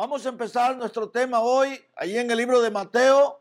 Vamos 0.00 0.24
a 0.24 0.30
empezar 0.30 0.74
nuestro 0.78 1.10
tema 1.10 1.40
hoy, 1.40 1.78
ahí 1.94 2.16
en 2.16 2.30
el 2.30 2.38
libro 2.38 2.62
de 2.62 2.70
Mateo, 2.70 3.38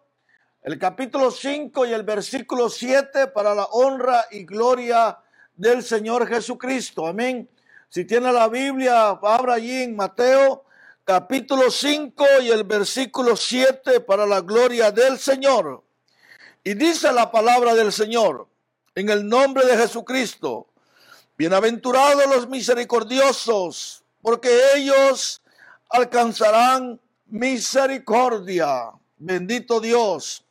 el 0.61 0.77
capítulo 0.77 1.31
5 1.31 1.85
y 1.85 1.93
el 1.93 2.03
versículo 2.03 2.69
7 2.69 3.27
para 3.27 3.55
la 3.55 3.63
honra 3.63 4.25
y 4.29 4.43
gloria 4.43 5.17
del 5.55 5.81
Señor 5.85 6.27
Jesucristo. 6.27 7.07
Amén. 7.07 7.49
Si 7.87 8.03
tiene 8.03 8.33
la 8.33 8.49
Biblia, 8.49 9.07
abra 9.07 9.53
allí 9.53 9.83
en 9.83 9.95
Mateo 9.95 10.65
capítulo 11.05 11.71
5 11.71 12.25
y 12.41 12.49
el 12.49 12.65
versículo 12.65 13.37
7 13.37 14.01
para 14.01 14.25
la 14.25 14.41
gloria 14.41 14.91
del 14.91 15.17
Señor. 15.17 15.81
Y 16.65 16.73
dice 16.73 17.13
la 17.13 17.31
palabra 17.31 17.73
del 17.73 17.93
Señor 17.93 18.49
en 18.95 19.07
el 19.07 19.25
nombre 19.25 19.65
de 19.65 19.77
Jesucristo. 19.77 20.67
Bienaventurados 21.37 22.27
los 22.27 22.49
misericordiosos, 22.49 24.03
porque 24.21 24.49
ellos 24.75 25.41
alcanzarán 25.89 26.99
misericordia. 27.27 28.91
Bendito 29.17 29.79
Dios. 29.79 30.45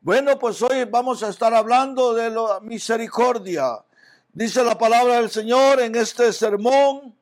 Bueno, 0.00 0.38
pues 0.38 0.62
hoy 0.62 0.84
vamos 0.84 1.22
a 1.22 1.28
estar 1.28 1.52
hablando 1.52 2.14
de 2.14 2.30
la 2.30 2.60
misericordia. 2.60 3.84
Dice 4.32 4.62
la 4.62 4.78
palabra 4.78 5.16
del 5.16 5.30
Señor 5.30 5.80
en 5.80 5.94
este 5.94 6.32
sermón. 6.32 7.14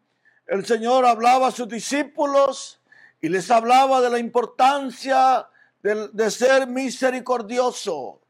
El 0.47 0.65
Señor 0.67 1.05
hablaba 1.07 1.49
a 1.49 1.53
sus 1.53 1.69
discípulos 1.69 2.81
y 3.21 3.29
les 3.29 3.51
hablaba 3.51 4.01
de 4.01 4.11
la 4.11 4.19
importancia 4.19 5.49
de, 5.83 6.09
de 6.09 6.31
ser 6.31 6.67
misericordioso. 6.67 8.21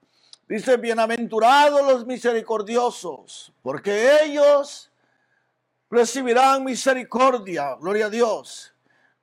Dice, 0.48 0.78
bienaventurados 0.78 1.82
los 1.82 2.06
misericordiosos, 2.06 3.52
porque 3.60 4.24
ellos 4.24 4.87
recibirán 5.90 6.64
misericordia. 6.64 7.76
Gloria 7.80 8.06
a 8.06 8.10
Dios. 8.10 8.72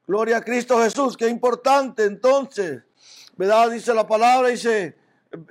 Gloria 0.07 0.37
a 0.37 0.41
Cristo 0.41 0.81
Jesús. 0.81 1.17
Qué 1.17 1.27
importante 1.27 2.03
entonces. 2.03 2.83
¿Verdad? 3.37 3.71
Dice 3.71 3.93
la 3.93 4.07
palabra, 4.07 4.49
dice, 4.49 4.95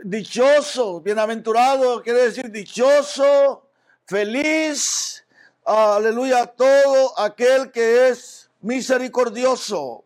dichoso, 0.05 1.01
bienaventurado, 1.01 2.03
quiere 2.03 2.23
decir 2.23 2.51
dichoso, 2.51 3.69
feliz, 4.07 5.25
aleluya, 5.65 6.47
todo 6.47 7.19
aquel 7.19 7.71
que 7.71 8.09
es 8.09 8.51
misericordioso. 8.61 10.05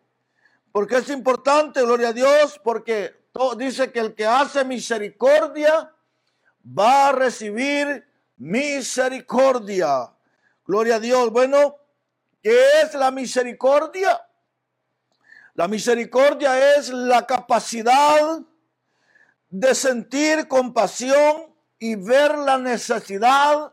Porque 0.73 0.97
es 0.97 1.09
importante, 1.11 1.83
gloria 1.83 2.09
a 2.09 2.13
Dios, 2.13 2.61
porque 2.63 3.15
dice 3.57 3.93
que 3.93 4.01
el 4.01 4.15
que 4.15 4.27
hace 4.27 4.65
misericordia 4.65 5.93
va 6.67 7.09
a 7.09 7.13
recibir 7.13 8.05
misericordia. 8.37 10.11
Gloria 10.69 10.97
a 10.97 11.01
Dios. 11.01 11.31
Bueno, 11.31 11.77
¿qué 12.43 12.83
es 12.83 12.93
la 12.93 13.11
misericordia? 13.11 14.21
La 15.55 15.67
misericordia 15.67 16.77
es 16.77 16.91
la 16.91 17.27
capacidad 17.27 18.39
de 19.49 19.75
sentir 19.75 20.47
compasión 20.47 21.55
y 21.79 21.95
ver 21.95 22.37
la 22.37 22.59
necesidad 22.59 23.73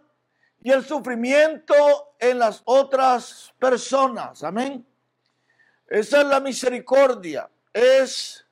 y 0.63 0.71
el 0.71 0.85
sufrimiento 0.85 2.15
en 2.17 2.39
las 2.39 2.61
otras 2.63 3.53
personas. 3.59 4.41
Amén. 4.41 4.87
Esa 5.89 6.21
es 6.21 6.27
la 6.27 6.39
misericordia. 6.39 7.49
Es, 7.73 8.45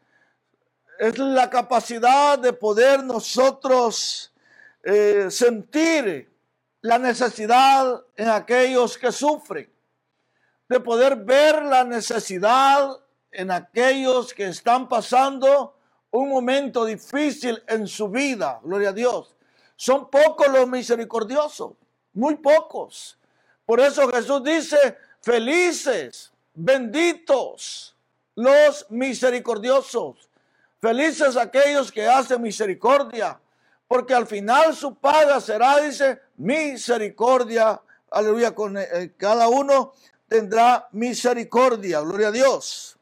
es 0.99 1.17
la 1.17 1.49
capacidad 1.49 2.37
de 2.37 2.51
poder 2.51 3.05
nosotros 3.05 4.33
eh, 4.83 5.27
sentir 5.29 6.32
la 6.83 6.99
necesidad 6.99 8.03
en 8.17 8.27
aquellos 8.27 8.97
que 8.97 9.11
sufren, 9.11 9.71
de 10.67 10.79
poder 10.81 11.15
ver 11.15 11.63
la 11.63 11.85
necesidad 11.85 12.99
en 13.31 13.51
aquellos 13.51 14.33
que 14.33 14.47
están 14.47 14.89
pasando 14.89 15.77
un 16.11 16.29
momento 16.29 16.83
difícil 16.83 17.63
en 17.67 17.87
su 17.87 18.09
vida, 18.09 18.59
gloria 18.63 18.89
a 18.89 18.93
Dios. 18.93 19.33
Son 19.77 20.09
pocos 20.09 20.47
los 20.49 20.67
misericordiosos, 20.67 21.71
muy 22.13 22.35
pocos. 22.35 23.17
Por 23.65 23.79
eso 23.79 24.09
Jesús 24.09 24.43
dice, 24.43 24.97
felices, 25.21 26.33
benditos 26.53 27.95
los 28.35 28.85
misericordiosos, 28.89 30.29
felices 30.81 31.37
aquellos 31.37 31.91
que 31.91 32.05
hacen 32.07 32.41
misericordia, 32.41 33.39
porque 33.87 34.13
al 34.13 34.27
final 34.27 34.75
su 34.75 34.95
paga 34.95 35.39
será, 35.39 35.79
dice, 35.79 36.19
misericordia. 36.37 37.81
Aleluya, 38.11 38.53
con 38.53 38.77
eh, 38.77 38.87
eh, 38.93 39.13
cada 39.17 39.47
uno 39.47 39.93
tendrá 40.27 40.87
misericordia. 40.91 42.01
Gloria 42.01 42.27
a 42.29 42.31
Dios. 42.31 42.97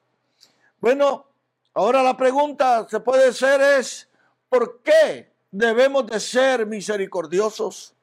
Bueno, 0.79 1.25
ahora 1.73 2.01
la 2.03 2.17
pregunta 2.17 2.87
se 2.89 2.99
puede 2.99 3.29
hacer 3.29 3.61
es, 3.61 4.09
¿por 4.49 4.79
qué 4.81 5.31
debemos 5.51 6.07
de 6.07 6.19
ser 6.19 6.65
misericordiosos? 6.65 7.93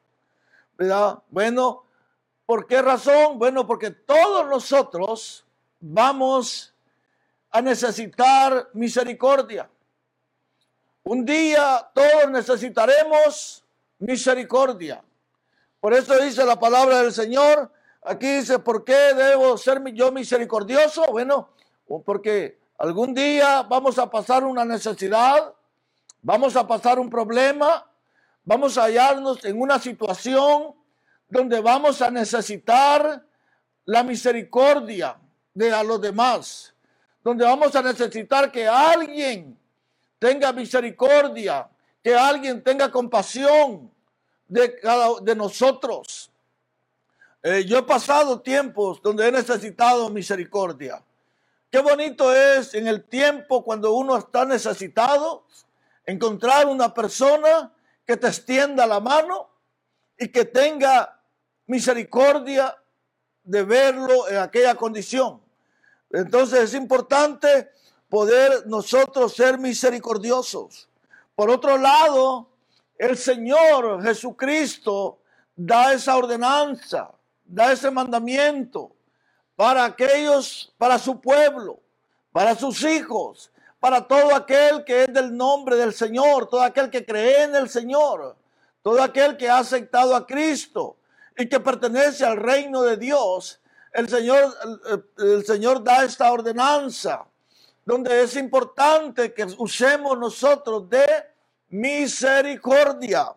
¿Verdad? 0.76 1.18
Bueno, 1.30 1.84
¿por 2.46 2.66
qué 2.66 2.80
razón? 2.80 3.38
Bueno, 3.38 3.66
porque 3.66 3.90
todos 3.90 4.46
nosotros 4.46 5.44
vamos 5.80 6.72
a 7.50 7.60
necesitar 7.60 8.68
misericordia. 8.74 9.68
Un 11.02 11.24
día 11.24 11.90
todos 11.94 12.30
necesitaremos 12.30 13.64
misericordia. 13.98 15.02
Por 15.80 15.94
eso 15.94 16.18
dice 16.18 16.44
la 16.44 16.58
palabra 16.58 17.02
del 17.02 17.12
Señor. 17.12 17.70
Aquí 18.02 18.26
dice, 18.26 18.58
¿por 18.58 18.84
qué 18.84 19.14
debo 19.14 19.56
ser 19.56 19.82
yo 19.92 20.10
misericordioso? 20.10 21.04
Bueno, 21.10 21.50
porque 22.04 22.58
algún 22.78 23.14
día 23.14 23.62
vamos 23.62 23.98
a 23.98 24.10
pasar 24.10 24.44
una 24.44 24.64
necesidad, 24.64 25.52
vamos 26.22 26.56
a 26.56 26.66
pasar 26.66 26.98
un 26.98 27.10
problema, 27.10 27.86
vamos 28.44 28.76
a 28.78 28.84
hallarnos 28.84 29.44
en 29.44 29.60
una 29.60 29.78
situación 29.78 30.74
donde 31.28 31.60
vamos 31.60 32.02
a 32.02 32.10
necesitar 32.10 33.24
la 33.84 34.02
misericordia 34.02 35.16
de 35.54 35.72
a 35.72 35.82
los 35.82 36.00
demás, 36.00 36.74
donde 37.22 37.44
vamos 37.44 37.74
a 37.76 37.82
necesitar 37.82 38.50
que 38.50 38.66
alguien 38.66 39.58
tenga 40.18 40.52
misericordia, 40.52 41.68
que 42.02 42.14
alguien 42.14 42.62
tenga 42.62 42.90
compasión 42.90 43.90
de 44.48 44.78
cada 44.80 45.20
de 45.20 45.36
nosotros. 45.36 46.30
Eh, 47.42 47.64
yo 47.64 47.78
he 47.78 47.82
pasado 47.82 48.40
tiempos 48.40 49.00
donde 49.00 49.28
he 49.28 49.32
necesitado 49.32 50.10
misericordia. 50.10 51.02
Qué 51.70 51.78
bonito 51.80 52.34
es 52.34 52.74
en 52.74 52.88
el 52.88 53.04
tiempo 53.04 53.62
cuando 53.62 53.92
uno 53.92 54.16
está 54.16 54.44
necesitado 54.44 55.44
encontrar 56.06 56.66
una 56.66 56.92
persona 56.94 57.72
que 58.06 58.16
te 58.16 58.26
extienda 58.26 58.86
la 58.86 59.00
mano 59.00 59.50
y 60.18 60.28
que 60.28 60.46
tenga 60.46 61.20
misericordia 61.66 62.74
de 63.44 63.62
verlo 63.62 64.28
en 64.28 64.38
aquella 64.38 64.74
condición. 64.74 65.40
Entonces 66.10 66.60
es 66.60 66.74
importante 66.74 67.70
poder 68.08 68.66
nosotros 68.66 69.34
ser 69.34 69.58
misericordiosos. 69.58 70.88
Por 71.34 71.50
otro 71.50 71.76
lado, 71.76 72.47
el 72.98 73.16
Señor 73.16 74.02
Jesucristo 74.02 75.20
da 75.54 75.92
esa 75.92 76.16
ordenanza, 76.16 77.10
da 77.44 77.72
ese 77.72 77.90
mandamiento 77.90 78.92
para 79.56 79.84
aquellos, 79.84 80.72
para 80.76 80.98
su 80.98 81.20
pueblo, 81.20 81.80
para 82.32 82.54
sus 82.54 82.82
hijos, 82.82 83.50
para 83.80 84.06
todo 84.06 84.34
aquel 84.34 84.84
que 84.84 85.04
es 85.04 85.12
del 85.12 85.36
nombre 85.36 85.76
del 85.76 85.94
Señor, 85.94 86.48
todo 86.48 86.62
aquel 86.62 86.90
que 86.90 87.04
cree 87.04 87.44
en 87.44 87.54
el 87.54 87.68
Señor, 87.68 88.36
todo 88.82 89.02
aquel 89.02 89.36
que 89.36 89.48
ha 89.48 89.58
aceptado 89.58 90.14
a 90.14 90.26
Cristo 90.26 90.96
y 91.36 91.48
que 91.48 91.60
pertenece 91.60 92.24
al 92.24 92.36
reino 92.36 92.82
de 92.82 92.96
Dios. 92.96 93.60
El 93.92 94.08
Señor, 94.08 94.54
el, 95.18 95.46
Señor 95.46 95.82
da 95.82 96.04
esta 96.04 96.30
ordenanza 96.32 97.24
donde 97.84 98.22
es 98.22 98.36
importante 98.36 99.32
que 99.32 99.46
usemos 99.56 100.18
nosotros 100.18 100.90
de 100.90 101.06
misericordia. 101.68 103.34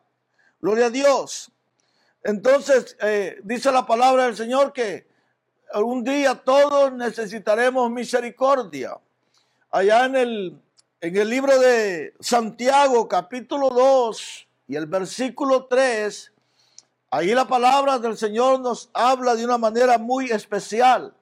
Gloria 0.60 0.88
a 0.88 0.90
Dios. 0.90 1.52
Entonces, 2.24 2.96
eh, 3.02 3.40
dice 3.44 3.72
la 3.72 3.86
palabra 3.86 4.26
del 4.26 4.36
Señor 4.36 4.74
que 4.74 5.08
algún 5.74 6.04
día 6.04 6.36
todos 6.36 6.94
necesitaremos 6.94 7.90
misericordia. 7.90 8.98
Allá 9.72 10.06
en 10.06 10.16
el, 10.16 10.62
en 11.00 11.18
el 11.18 11.30
libro 11.30 11.58
de 11.60 12.14
Santiago, 12.20 13.08
capítulo 13.08 13.70
2 13.70 14.48
y 14.68 14.76
el 14.76 14.86
versículo 14.86 15.66
3, 15.66 16.32
ahí 17.10 17.34
la 17.34 17.48
palabra 17.48 17.98
del 17.98 18.18
Señor 18.18 18.60
nos 18.60 18.90
habla 18.94 19.36
de 19.36 19.46
una 19.46 19.58
manera 19.58 19.98
muy 19.98 20.30
especial. 20.30 21.14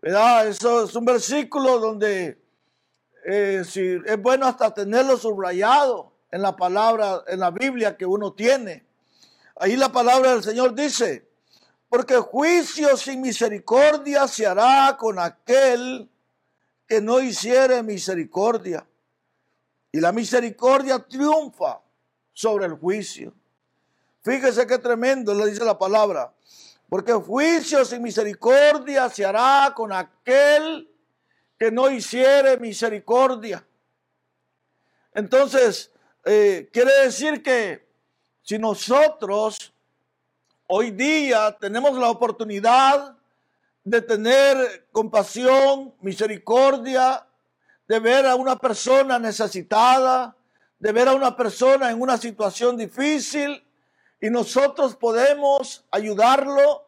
¿verdad? 0.00 0.48
Eso 0.48 0.84
es 0.84 0.94
un 0.94 1.04
versículo 1.04 1.78
donde 1.78 2.39
eh, 3.24 3.62
es 4.06 4.22
bueno 4.22 4.46
hasta 4.46 4.72
tenerlo 4.72 5.16
subrayado 5.16 6.12
en 6.30 6.42
la 6.42 6.56
palabra, 6.56 7.22
en 7.26 7.40
la 7.40 7.50
Biblia 7.50 7.96
que 7.96 8.06
uno 8.06 8.32
tiene. 8.32 8.86
Ahí 9.56 9.76
la 9.76 9.90
palabra 9.90 10.32
del 10.32 10.42
Señor 10.42 10.74
dice, 10.74 11.28
porque 11.88 12.16
juicio 12.16 12.96
sin 12.96 13.20
misericordia 13.20 14.28
se 14.28 14.46
hará 14.46 14.96
con 14.96 15.18
aquel 15.18 16.08
que 16.86 17.00
no 17.00 17.20
hiciere 17.20 17.82
misericordia. 17.82 18.86
Y 19.92 20.00
la 20.00 20.12
misericordia 20.12 21.00
triunfa 21.00 21.80
sobre 22.32 22.66
el 22.66 22.74
juicio. 22.74 23.34
Fíjese 24.22 24.66
qué 24.66 24.78
tremendo 24.78 25.34
le 25.34 25.46
dice 25.46 25.64
la 25.64 25.78
palabra. 25.78 26.32
Porque 26.88 27.12
juicio 27.12 27.84
sin 27.84 28.02
misericordia 28.02 29.08
se 29.08 29.24
hará 29.24 29.72
con 29.74 29.92
aquel 29.92 30.89
que 31.60 31.70
no 31.70 31.90
hiciere 31.90 32.56
misericordia. 32.56 33.62
Entonces, 35.12 35.92
eh, 36.24 36.70
quiere 36.72 36.90
decir 37.02 37.42
que 37.42 37.86
si 38.42 38.58
nosotros 38.58 39.70
hoy 40.68 40.90
día 40.90 41.54
tenemos 41.60 41.98
la 41.98 42.08
oportunidad 42.08 43.14
de 43.84 44.00
tener 44.00 44.86
compasión, 44.90 45.92
misericordia, 46.00 47.26
de 47.86 47.98
ver 47.98 48.24
a 48.24 48.36
una 48.36 48.56
persona 48.56 49.18
necesitada, 49.18 50.34
de 50.78 50.92
ver 50.92 51.08
a 51.08 51.12
una 51.12 51.36
persona 51.36 51.90
en 51.90 52.00
una 52.00 52.16
situación 52.16 52.78
difícil 52.78 53.62
y 54.18 54.30
nosotros 54.30 54.96
podemos 54.96 55.84
ayudarlo, 55.90 56.86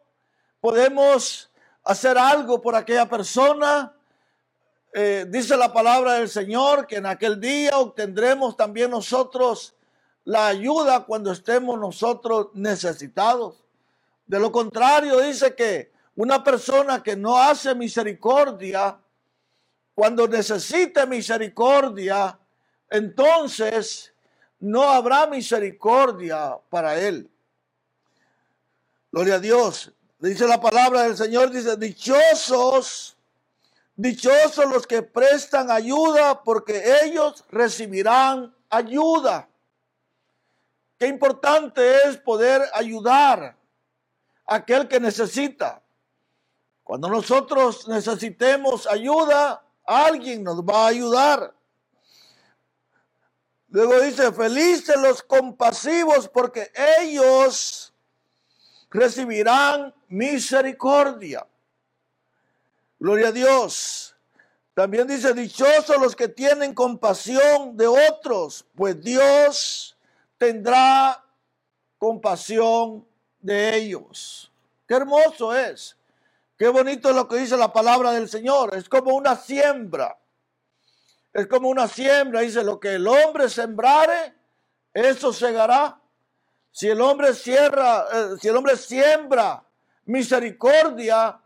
podemos 0.62 1.50
hacer 1.84 2.16
algo 2.16 2.62
por 2.62 2.74
aquella 2.74 3.06
persona. 3.06 3.92
Eh, 4.94 5.24
dice 5.28 5.56
la 5.56 5.72
palabra 5.72 6.14
del 6.14 6.28
Señor 6.28 6.86
que 6.86 6.96
en 6.96 7.06
aquel 7.06 7.40
día 7.40 7.78
obtendremos 7.78 8.56
también 8.56 8.90
nosotros 8.90 9.74
la 10.24 10.48
ayuda 10.48 11.04
cuando 11.06 11.32
estemos 11.32 11.78
nosotros 11.78 12.48
necesitados. 12.52 13.64
De 14.26 14.38
lo 14.38 14.52
contrario, 14.52 15.20
dice 15.20 15.54
que 15.54 15.92
una 16.14 16.44
persona 16.44 17.02
que 17.02 17.16
no 17.16 17.38
hace 17.38 17.74
misericordia, 17.74 18.98
cuando 19.94 20.28
necesite 20.28 21.06
misericordia, 21.06 22.38
entonces 22.90 24.12
no 24.60 24.82
habrá 24.82 25.26
misericordia 25.26 26.58
para 26.68 26.98
él. 27.00 27.30
Gloria 29.10 29.36
a 29.36 29.38
Dios. 29.38 29.90
Dice 30.18 30.46
la 30.46 30.60
palabra 30.60 31.02
del 31.02 31.16
Señor, 31.16 31.50
dice, 31.50 31.76
dichosos, 31.76 33.16
dichosos 34.02 34.66
los 34.66 34.84
que 34.84 35.00
prestan 35.02 35.70
ayuda 35.70 36.42
porque 36.42 36.82
ellos 37.04 37.44
recibirán 37.50 38.52
ayuda. 38.68 39.48
Qué 40.98 41.06
importante 41.06 42.08
es 42.08 42.16
poder 42.16 42.62
ayudar 42.74 43.56
a 44.44 44.54
aquel 44.56 44.88
que 44.88 44.98
necesita. 44.98 45.80
Cuando 46.82 47.08
nosotros 47.08 47.86
necesitemos 47.86 48.88
ayuda, 48.88 49.64
alguien 49.86 50.42
nos 50.42 50.62
va 50.62 50.86
a 50.86 50.88
ayudar. 50.88 51.54
Luego 53.68 54.00
dice, 54.00 54.32
felices 54.32 54.96
los 54.96 55.22
compasivos 55.22 56.28
porque 56.28 56.72
ellos 56.98 57.94
recibirán 58.90 59.94
misericordia. 60.08 61.46
Gloria 63.02 63.30
a 63.30 63.32
Dios. 63.32 64.14
También 64.74 65.08
dice, 65.08 65.34
dichosos 65.34 66.00
los 66.00 66.14
que 66.14 66.28
tienen 66.28 66.72
compasión 66.72 67.76
de 67.76 67.88
otros, 67.88 68.64
pues 68.76 69.02
Dios 69.02 69.98
tendrá 70.38 71.20
compasión 71.98 73.04
de 73.40 73.74
ellos. 73.74 74.52
Qué 74.86 74.94
hermoso 74.94 75.52
es. 75.52 75.96
Qué 76.56 76.68
bonito 76.68 77.10
es 77.10 77.16
lo 77.16 77.26
que 77.26 77.38
dice 77.38 77.56
la 77.56 77.72
palabra 77.72 78.12
del 78.12 78.28
Señor. 78.28 78.72
Es 78.76 78.88
como 78.88 79.16
una 79.16 79.34
siembra. 79.34 80.16
Es 81.32 81.48
como 81.48 81.70
una 81.70 81.88
siembra, 81.88 82.42
dice, 82.42 82.62
lo 82.62 82.78
que 82.78 82.94
el 82.94 83.08
hombre 83.08 83.48
sembrare, 83.48 84.32
eso 84.94 85.32
segará. 85.32 86.00
Si 86.70 86.88
el 86.88 87.00
hombre 87.00 87.34
cierra, 87.34 88.06
eh, 88.12 88.28
si 88.40 88.46
el 88.46 88.56
hombre 88.56 88.76
siembra 88.76 89.64
misericordia, 90.04 91.41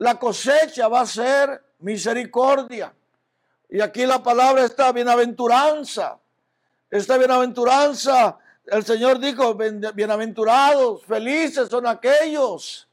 la 0.00 0.18
cosecha 0.18 0.88
va 0.88 1.02
a 1.02 1.06
ser 1.06 1.62
misericordia. 1.78 2.92
Y 3.70 3.80
aquí 3.80 4.04
la 4.04 4.22
palabra 4.22 4.64
está 4.64 4.92
bienaventuranza. 4.92 6.18
Esta 6.90 7.16
bienaventuranza, 7.16 8.36
el 8.66 8.84
Señor 8.84 9.18
dijo, 9.18 9.54
bienaventurados, 9.54 11.04
felices 11.06 11.68
son 11.68 11.86
aquellos 11.86 12.88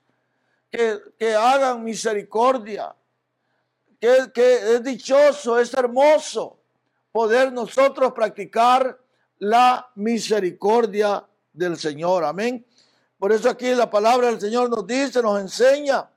que, 0.69 0.99
que 1.17 1.35
hagan 1.35 1.83
misericordia 1.83 2.93
que, 3.99 4.75
es 4.75 4.83
dichoso, 4.83 5.59
es 5.59 5.73
hermoso 5.73 6.57
poder 7.11 7.51
nosotros 7.51 8.13
practicar 8.13 8.97
la 9.39 9.89
misericordia 9.95 11.25
del 11.53 11.77
Señor. 11.77 12.23
Amén. 12.23 12.65
Por 13.17 13.31
eso 13.31 13.49
aquí 13.49 13.73
la 13.73 13.89
palabra 13.89 14.27
del 14.27 14.39
Señor 14.39 14.69
nos 14.69 14.85
dice, 14.85 15.21
nos 15.21 15.39
enseña, 15.39 16.07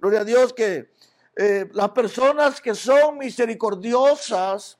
gloria 0.00 0.20
a 0.20 0.24
Dios, 0.24 0.52
que 0.52 0.90
eh, 1.36 1.68
las 1.72 1.90
personas 1.90 2.60
que 2.60 2.74
son 2.74 3.18
misericordiosas 3.18 4.78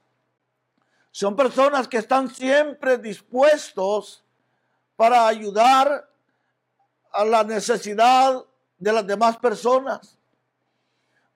son 1.13 1.37
personas 1.37 1.89
que 1.89 1.99
están 1.99 2.33
siempre 2.33 2.97
dispuestos 2.97 4.25
para 4.97 5.27
ayudar 5.27 6.09
a 7.13 7.25
la 7.25 7.43
necesidad 7.45 8.45
de 8.79 8.93
las 8.93 9.07
demás 9.07 9.37
personas. 9.37 10.17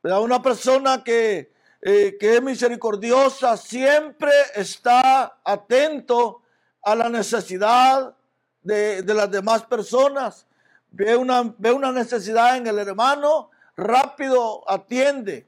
Una 0.02 0.40
persona 0.40 1.02
que, 1.02 1.52
eh, 1.80 2.16
que 2.18 2.36
es 2.36 2.42
misericordiosa 2.42 3.56
siempre 3.56 4.30
está 4.54 5.40
atento 5.44 6.42
a 6.82 6.94
la 6.94 7.08
necesidad 7.08 8.14
de, 8.62 9.02
las 9.02 9.30
demás 9.30 9.64
personas. 9.64 10.46
Ve 10.90 11.16
una, 11.16 11.54
ve 11.58 11.72
una 11.72 11.90
necesidad 11.90 12.56
en 12.56 12.66
el 12.66 12.78
hermano, 12.78 13.50
rápido 13.76 14.68
atiende. 14.70 15.46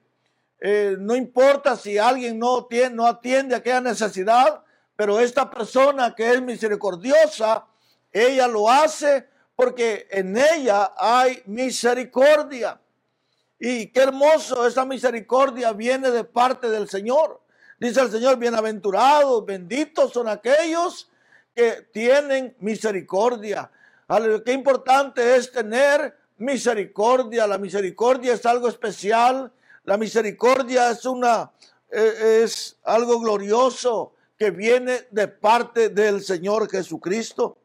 Eh, 0.60 0.96
no 0.98 1.14
importa 1.14 1.76
si 1.76 1.98
alguien 1.98 2.38
no, 2.38 2.64
tiene, 2.66 2.90
no 2.90 3.06
atiende 3.06 3.54
aquella 3.54 3.80
necesidad, 3.80 4.62
pero 4.96 5.20
esta 5.20 5.50
persona 5.50 6.14
que 6.14 6.32
es 6.32 6.40
misericordiosa, 6.40 7.66
ella 8.12 8.48
lo 8.48 8.68
hace 8.70 9.28
porque 9.54 10.06
en 10.10 10.36
ella 10.36 10.92
hay 10.96 11.42
misericordia. 11.46 12.80
Y 13.58 13.88
qué 13.88 14.00
hermoso, 14.00 14.66
esa 14.66 14.84
misericordia 14.84 15.72
viene 15.72 16.10
de 16.10 16.24
parte 16.24 16.68
del 16.68 16.88
Señor. 16.88 17.40
Dice 17.78 18.00
el 18.00 18.10
Señor, 18.10 18.38
bienaventurados, 18.38 19.44
benditos 19.44 20.12
son 20.12 20.28
aquellos 20.28 21.10
que 21.54 21.88
tienen 21.92 22.54
misericordia. 22.60 23.70
Qué 24.44 24.52
importante 24.52 25.36
es 25.36 25.50
tener 25.50 26.16
misericordia. 26.38 27.46
La 27.46 27.58
misericordia 27.58 28.34
es 28.34 28.44
algo 28.46 28.68
especial. 28.68 29.52
La 29.84 29.96
misericordia 29.96 30.90
es 30.90 31.04
una 31.04 31.50
e, 31.90 32.42
es 32.42 32.76
algo 32.84 33.20
glorioso 33.20 34.12
que 34.36 34.50
viene 34.50 35.06
de 35.10 35.28
parte 35.28 35.88
del 35.88 36.22
Señor 36.22 36.70
Jesucristo. 36.70 37.58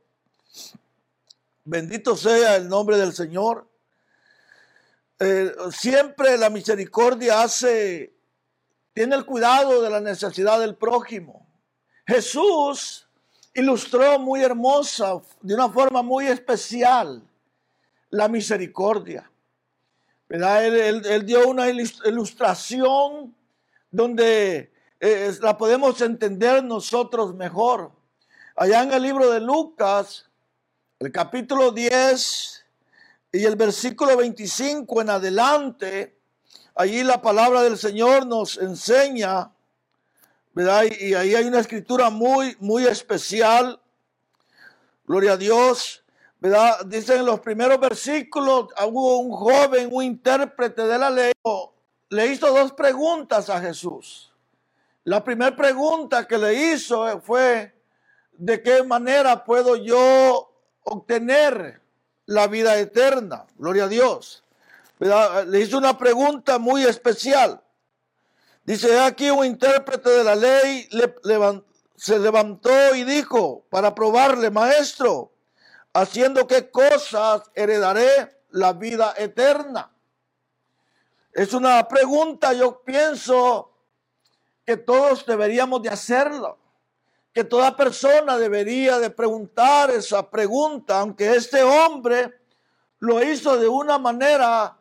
Bendito 1.64 2.16
sea 2.16 2.56
el 2.56 2.70
nombre 2.70 2.98
del 2.98 3.14
Señor. 3.14 3.68
Eh, 5.20 5.54
siempre 5.72 6.38
la 6.38 6.50
misericordia 6.50 7.44
hace, 7.44 8.14
tiene 8.94 9.16
el 9.16 9.26
cuidado 9.26 9.82
de 9.82 9.90
la 9.90 10.00
necesidad 10.00 10.60
del 10.60 10.76
prójimo. 10.76 11.48
Jesús 12.08 13.08
ilustró 13.54 14.18
muy 14.18 14.42
hermosa, 14.42 15.22
de 15.42 15.54
una 15.54 15.70
forma 15.70 16.02
muy 16.02 16.28
especial, 16.28 17.22
la 18.12 18.28
misericordia. 18.28 19.30
Él, 20.30 21.26
dio 21.26 21.48
una 21.48 21.70
ilustración 21.70 23.36
donde 23.90 24.72
eh, 25.00 25.34
la 25.42 25.58
podemos 25.58 26.00
entender 26.02 26.64
nosotros 26.64 27.36
mejor. 27.36 27.92
Allá 28.56 28.84
en 28.84 28.94
el 28.94 29.04
libro 29.04 29.30
de 29.30 29.42
Lucas, 29.42 30.30
el 31.00 31.12
capítulo 31.12 31.72
10, 31.72 32.62
y 33.34 33.46
el 33.46 33.56
versículo 33.56 34.18
25 34.18 35.02
en 35.02 35.10
adelante, 35.10 36.18
allí 36.76 37.04
la 37.04 37.22
palabra 37.22 37.64
del 37.64 37.78
Señor 37.78 38.26
nos 38.26 38.58
enseña, 38.58 39.52
¿verdad? 40.54 40.84
Y 41.00 41.14
ahí 41.14 41.34
hay 41.34 41.46
una 41.46 41.60
escritura 41.60 42.10
muy, 42.10 42.58
muy 42.60 42.86
especial. 42.86 43.80
Gloria 45.06 45.34
a 45.34 45.38
Dios, 45.38 46.01
¿verdad? 46.42 46.86
Dicen 46.86 47.20
en 47.20 47.26
los 47.26 47.40
primeros 47.40 47.80
versículos, 47.80 48.68
hubo 48.88 49.20
un 49.20 49.32
joven, 49.32 49.88
un 49.90 50.04
intérprete 50.04 50.82
de 50.82 50.98
la 50.98 51.10
ley, 51.10 51.32
le 52.10 52.28
hizo 52.28 52.54
dos 52.54 52.74
preguntas 52.74 53.50
a 53.50 53.62
Jesús. 53.62 54.34
La 55.06 55.24
primera 55.24 55.56
pregunta 55.56 56.28
que 56.28 56.38
le 56.38 56.54
hizo 56.54 57.22
fue, 57.22 57.74
¿de 58.34 58.62
qué 58.62 58.84
manera 58.84 59.46
puedo 59.46 59.78
yo 59.78 60.52
obtener 60.84 61.82
la 62.26 62.48
vida 62.48 62.78
eterna. 62.78 63.46
Gloria 63.58 63.86
a 63.86 63.88
Dios. 63.88 64.44
Le 65.00 65.60
hizo 65.60 65.78
una 65.78 65.98
pregunta 65.98 66.60
muy 66.60 66.84
especial. 66.84 67.62
Dice 68.64 69.00
aquí 69.00 69.30
un 69.30 69.46
intérprete 69.46 70.10
de 70.10 70.24
la 70.24 70.36
ley 70.36 70.88
se 71.96 72.20
levantó 72.20 72.96
y 72.96 73.04
dijo 73.04 73.66
para 73.70 73.94
probarle, 73.94 74.50
maestro, 74.50 75.31
haciendo 75.94 76.48
qué 76.48 76.70
cosas 76.70 77.44
heredaré 77.54 78.38
la 78.50 78.74
vida 78.74 79.14
eterna. 79.18 79.92
Es 81.34 81.54
una 81.54 81.88
pregunta, 81.88 82.54
yo 82.54 82.82
pienso 82.84 83.72
que 84.66 84.78
todos 84.78 85.26
deberíamos 85.26 85.82
de 85.82 85.90
hacerlo, 85.90 86.58
que 87.34 87.44
toda 87.44 87.76
persona 87.76 88.38
debería 88.38 89.00
de 89.00 89.10
preguntar 89.10 89.90
esa 89.92 90.30
pregunta, 90.30 91.00
aunque 91.00 91.34
este 91.34 91.64
hombre 91.64 92.42
lo 93.00 93.24
hizo 93.24 93.58
de 93.58 93.68
una 93.68 93.98
manera 93.98 94.78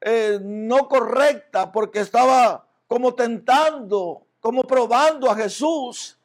eh, 0.00 0.38
no 0.42 0.88
correcta, 0.88 1.72
porque 1.72 2.00
estaba 2.00 2.66
como 2.86 3.14
tentando, 3.14 4.26
como 4.40 4.62
probando 4.62 5.30
a 5.30 5.34
Jesús. 5.34 6.18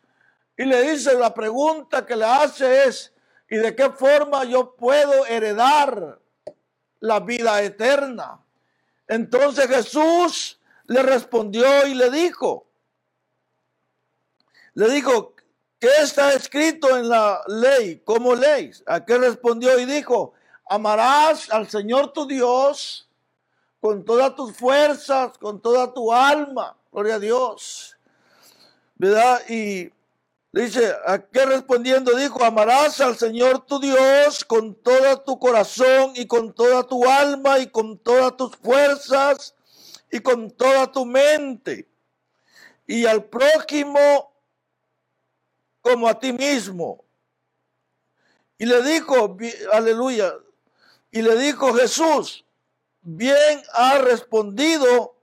Y 0.57 0.65
le 0.65 0.91
dice, 0.91 1.13
la 1.13 1.33
pregunta 1.33 2.05
que 2.05 2.17
le 2.17 2.25
hace 2.25 2.83
es, 2.83 3.13
¿y 3.49 3.57
de 3.57 3.75
qué 3.75 3.89
forma 3.89 4.43
yo 4.43 4.75
puedo 4.75 5.25
heredar 5.25 6.19
la 6.99 7.19
vida 7.19 7.61
eterna? 7.61 8.39
Entonces 9.07 9.67
Jesús 9.67 10.59
le 10.85 11.03
respondió 11.03 11.87
y 11.87 11.95
le 11.95 12.09
dijo, 12.11 12.67
le 14.73 14.89
dijo, 14.89 15.35
¿qué 15.79 15.89
está 16.01 16.33
escrito 16.33 16.95
en 16.97 17.09
la 17.09 17.41
ley? 17.47 18.01
¿Cómo 18.05 18.35
ley? 18.35 18.71
¿A 18.85 19.03
qué 19.03 19.17
respondió 19.17 19.79
y 19.79 19.85
dijo? 19.85 20.33
Amarás 20.69 21.49
al 21.51 21.67
Señor 21.67 22.13
tu 22.13 22.27
Dios 22.27 23.09
con 23.79 24.05
todas 24.05 24.35
tus 24.35 24.55
fuerzas, 24.55 25.37
con 25.37 25.61
toda 25.61 25.93
tu 25.93 26.13
alma. 26.13 26.77
Gloria 26.91 27.15
a 27.15 27.19
Dios. 27.19 27.97
¿Verdad? 28.95 29.41
Y 29.49 29.91
dice, 30.51 30.93
¿a 31.05 31.19
qué 31.19 31.45
respondiendo? 31.45 32.15
Dijo, 32.15 32.43
amarás 32.43 32.99
al 33.01 33.17
Señor 33.17 33.65
tu 33.65 33.79
Dios 33.79 34.43
con 34.45 34.75
todo 34.75 35.21
tu 35.21 35.39
corazón 35.39 36.13
y 36.15 36.25
con 36.27 36.53
toda 36.53 36.83
tu 36.87 37.07
alma 37.07 37.59
y 37.59 37.67
con 37.67 37.97
todas 37.97 38.35
tus 38.37 38.55
fuerzas 38.57 39.55
y 40.11 40.19
con 40.19 40.51
toda 40.51 40.91
tu 40.91 41.05
mente. 41.05 41.87
Y 42.87 43.05
al 43.05 43.25
prójimo 43.25 44.33
como 45.81 46.07
a 46.07 46.19
ti 46.19 46.33
mismo. 46.33 47.05
Y 48.57 48.65
le 48.65 48.81
dijo, 48.83 49.37
aleluya, 49.71 50.33
y 51.11 51.21
le 51.21 51.37
dijo 51.37 51.73
Jesús, 51.73 52.45
bien 53.01 53.63
ha 53.73 53.99
respondido, 53.99 55.15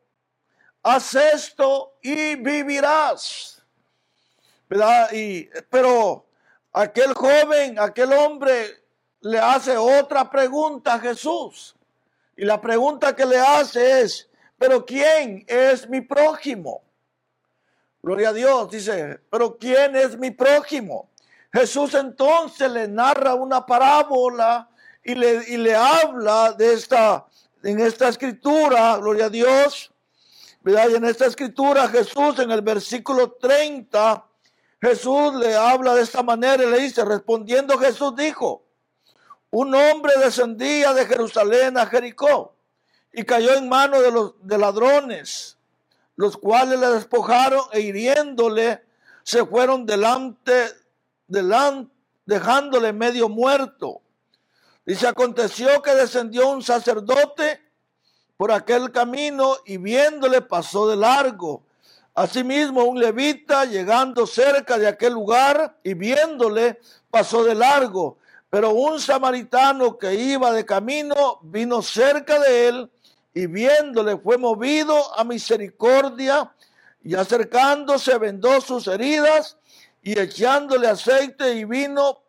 haz 0.82 1.14
esto 1.14 1.98
y 2.02 2.36
vivirás. 2.36 3.55
Y, 5.12 5.48
pero 5.70 6.26
aquel 6.72 7.14
joven, 7.14 7.78
aquel 7.78 8.12
hombre 8.12 8.82
le 9.20 9.38
hace 9.38 9.76
otra 9.76 10.28
pregunta 10.30 10.94
a 10.94 10.98
Jesús. 10.98 11.76
Y 12.36 12.44
la 12.44 12.60
pregunta 12.60 13.14
que 13.14 13.24
le 13.24 13.38
hace 13.38 14.02
es, 14.02 14.28
pero 14.58 14.84
¿quién 14.84 15.44
es 15.46 15.88
mi 15.88 16.00
prójimo? 16.00 16.82
Gloria 18.02 18.28
a 18.28 18.32
Dios, 18.32 18.70
dice, 18.70 19.20
pero 19.30 19.56
¿quién 19.56 19.96
es 19.96 20.16
mi 20.16 20.30
prójimo? 20.30 21.10
Jesús 21.52 21.94
entonces 21.94 22.70
le 22.70 22.86
narra 22.86 23.34
una 23.34 23.64
parábola 23.64 24.68
y 25.02 25.14
le, 25.14 25.42
y 25.48 25.56
le 25.56 25.74
habla 25.74 26.52
de 26.52 26.74
esta, 26.74 27.26
en 27.62 27.80
esta 27.80 28.08
escritura, 28.08 28.96
gloria 28.98 29.26
a 29.26 29.30
Dios, 29.30 29.92
¿verdad? 30.60 30.90
Y 30.90 30.94
en 30.96 31.04
esta 31.04 31.26
escritura 31.26 31.88
Jesús 31.88 32.38
en 32.38 32.50
el 32.50 32.60
versículo 32.60 33.32
30, 33.32 34.26
Jesús 34.80 35.34
le 35.36 35.56
habla 35.56 35.94
de 35.94 36.02
esta 36.02 36.22
manera 36.22 36.62
y 36.62 36.70
le 36.70 36.78
dice, 36.80 37.04
respondiendo 37.04 37.78
Jesús 37.78 38.14
dijo, 38.16 38.62
un 39.50 39.74
hombre 39.74 40.12
descendía 40.22 40.92
de 40.92 41.06
Jerusalén 41.06 41.78
a 41.78 41.86
Jericó 41.86 42.54
y 43.12 43.24
cayó 43.24 43.54
en 43.54 43.68
manos 43.68 44.02
de 44.02 44.10
los 44.10 44.34
de 44.42 44.58
ladrones, 44.58 45.56
los 46.16 46.36
cuales 46.36 46.78
le 46.78 46.88
despojaron 46.88 47.60
e 47.72 47.80
hiriéndole 47.80 48.84
se 49.26 49.44
fueron 49.44 49.86
delante, 49.86 50.70
delante, 51.26 51.92
dejándole 52.26 52.92
medio 52.92 53.28
muerto. 53.28 54.00
Y 54.86 54.94
se 54.94 55.08
aconteció 55.08 55.82
que 55.82 55.96
descendió 55.96 56.48
un 56.48 56.62
sacerdote 56.62 57.60
por 58.36 58.52
aquel 58.52 58.92
camino 58.92 59.56
y 59.66 59.78
viéndole 59.78 60.42
pasó 60.42 60.86
de 60.86 60.94
largo. 60.94 61.65
Asimismo, 62.16 62.84
un 62.84 62.98
levita 62.98 63.66
llegando 63.66 64.26
cerca 64.26 64.78
de 64.78 64.88
aquel 64.88 65.12
lugar 65.12 65.76
y 65.84 65.92
viéndole 65.92 66.80
pasó 67.10 67.44
de 67.44 67.54
largo. 67.54 68.16
Pero 68.48 68.70
un 68.70 68.98
samaritano 68.98 69.98
que 69.98 70.14
iba 70.14 70.50
de 70.50 70.64
camino 70.64 71.40
vino 71.42 71.82
cerca 71.82 72.40
de 72.40 72.68
él 72.68 72.90
y 73.34 73.46
viéndole 73.46 74.16
fue 74.16 74.38
movido 74.38 74.96
a 75.14 75.24
misericordia 75.24 76.50
y 77.04 77.14
acercándose 77.14 78.16
vendó 78.16 78.62
sus 78.62 78.86
heridas 78.86 79.58
y 80.00 80.18
echándole 80.18 80.88
aceite 80.88 81.52
y 81.52 81.66
vino 81.66 82.22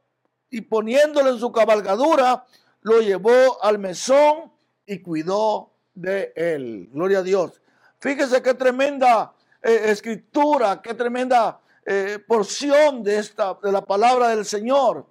y 0.50 0.60
poniéndolo 0.60 1.30
en 1.30 1.40
su 1.40 1.50
cabalgadura, 1.54 2.46
lo 2.82 3.00
llevó 3.00 3.64
al 3.64 3.80
mesón 3.80 4.52
y 4.86 5.00
cuidó 5.00 5.72
de 5.96 6.34
él. 6.36 6.90
Gloria 6.92 7.20
a 7.20 7.24
Dios. 7.24 7.62
Fíjese 8.00 8.42
qué 8.42 8.54
tremenda 8.54 9.34
eh, 9.68 9.92
escritura, 9.92 10.82
qué 10.82 10.94
tremenda 10.94 11.60
eh, 11.86 12.20
porción 12.26 13.04
de 13.04 13.20
esta, 13.20 13.54
de 13.62 13.72
la 13.72 13.82
palabra 13.82 14.30
del 14.30 14.46
Señor. 14.46 15.06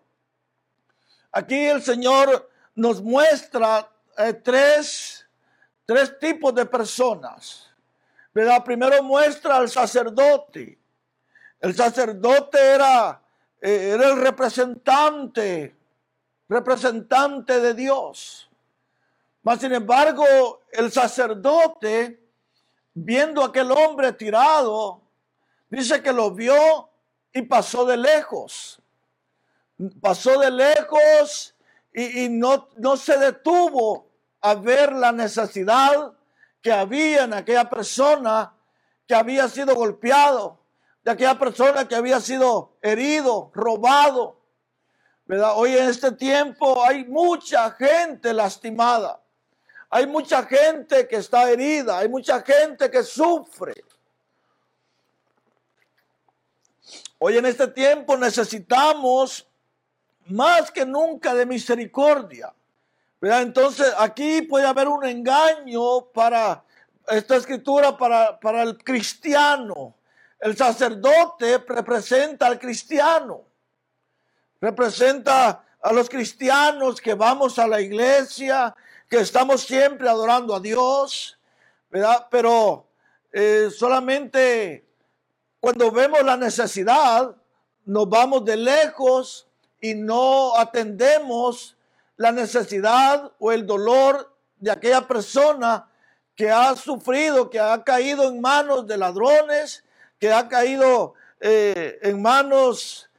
Aquí 1.32 1.66
el 1.66 1.82
Señor 1.82 2.50
nos 2.75 3.02
muestra 3.02 3.88
eh, 4.16 4.32
tres, 4.32 5.26
tres 5.84 6.18
tipos 6.18 6.54
de 6.54 6.66
personas. 6.66 7.70
Primero 8.64 9.02
muestra 9.02 9.56
al 9.56 9.68
sacerdote. 9.68 10.78
El 11.60 11.75
sacerdote 11.75 12.58
era 12.58 13.20
era 13.60 14.10
el 14.10 14.20
representante, 14.20 15.75
representante 16.48 17.60
de 17.60 17.75
Dios. 17.75 18.48
Mas 19.42 19.60
sin 19.60 19.72
embargo, 19.72 20.25
el 20.72 20.92
sacerdote, 20.92 22.25
viendo 22.99 23.43
a 23.43 23.49
aquel 23.49 23.71
hombre 23.71 24.11
tirado, 24.15 25.03
dice 25.69 26.03
que 26.03 26.12
lo 26.12 26.31
vio 26.31 26.88
y 27.33 27.43
pasó 27.43 27.85
de 27.85 27.99
lejos. 27.99 28.81
Pasó 30.00 30.41
de 30.41 30.50
lejos 30.50 31.55
y, 31.93 32.29
no, 32.31 32.69
no 32.76 32.97
se 32.97 33.19
detuvo 33.19 34.09
a 34.41 34.55
ver 34.55 34.93
la 34.93 35.12
necesidad 35.12 36.15
que 36.62 36.73
había 36.73 37.25
en 37.25 37.35
aquella 37.35 37.69
persona 37.69 38.55
que 39.07 39.15
había 39.15 39.49
sido 39.49 39.75
golpeado 39.75 40.59
de 41.05 41.11
aquella 41.12 41.38
persona 41.38 41.87
que 41.87 41.95
había 41.95 42.19
sido 42.19 42.79
herido, 42.81 43.50
robado. 43.55 44.41
¿Verdad? 45.26 45.53
Hoy 45.57 45.76
en 45.76 45.88
este 45.88 46.12
tiempo 46.12 46.83
hay 46.83 47.05
mucha 47.05 47.71
gente 47.73 48.33
lastimada. 48.33 49.21
Hay 49.97 50.07
mucha 50.07 50.43
gente 50.43 51.09
que 51.09 51.17
está 51.17 51.50
herida. 51.50 52.00
Hay 52.00 52.09
mucha 52.11 52.43
gente 52.43 52.91
que 52.91 53.03
sufre. 53.03 53.73
Hoy 57.19 57.38
en 57.38 57.47
este 57.47 57.67
tiempo 57.69 58.15
necesitamos 58.15 59.47
más 60.26 60.71
que 60.71 60.85
nunca 60.85 61.35
de 61.35 61.47
misericordia. 61.47 62.53
Entonces 63.23 63.91
aquí 63.97 64.43
puede 64.43 64.67
haber 64.67 64.87
un 64.87 65.07
engaño 65.07 66.03
para 66.12 66.62
esta 67.09 67.37
escritura, 67.37 67.97
para, 67.97 68.38
para 68.38 68.65
el 68.65 68.76
cristiano 68.76 69.95
el 70.41 70.55
sacerdote 70.55 71.65
representa 71.67 72.47
al 72.47 72.59
cristiano, 72.59 73.45
representa 74.61 75.65
a 75.81 75.93
los 75.95 76.11
cristianos 76.11 77.00
que 77.00 77.15
vamos 77.15 77.59
a 77.59 77.67
la 77.67 77.81
iglesia, 77.81 78.76
que 79.08 79.18
estamos 79.18 79.62
siempre 79.62 80.08
adorando 80.08 80.54
a 80.54 80.60
Dios, 80.60 81.38
¿verdad? 81.90 82.26
Pero 82.30 82.86
eh, 83.32 83.68
solamente 83.76 84.86
cuando 85.60 85.90
vemos 85.90 86.22
la 86.22 86.36
necesidad, 86.36 87.34
nos 87.84 88.08
vamos 88.08 88.44
de 88.44 88.56
lejos 88.56 89.46
y 89.80 89.94
no 89.94 90.56
atendemos 90.56 91.76
la 92.16 92.32
necesidad 92.32 93.32
o 93.38 93.52
el 93.52 93.66
dolor 93.66 94.32
de 94.58 94.70
aquella 94.70 95.06
persona 95.06 95.88
que 96.34 96.50
ha 96.50 96.75
sufrido, 96.76 97.48
que 97.50 97.60
ha 97.60 97.82
caído 97.82 98.28
en 98.28 98.40
manos 98.40 98.86
de 98.86 98.96
ladrones, 98.96 99.84
que 100.18 100.32
ha 100.32 100.48
caído 100.48 101.14
eh, 101.40 101.98
en 102.02 102.20
manos, 102.20 103.10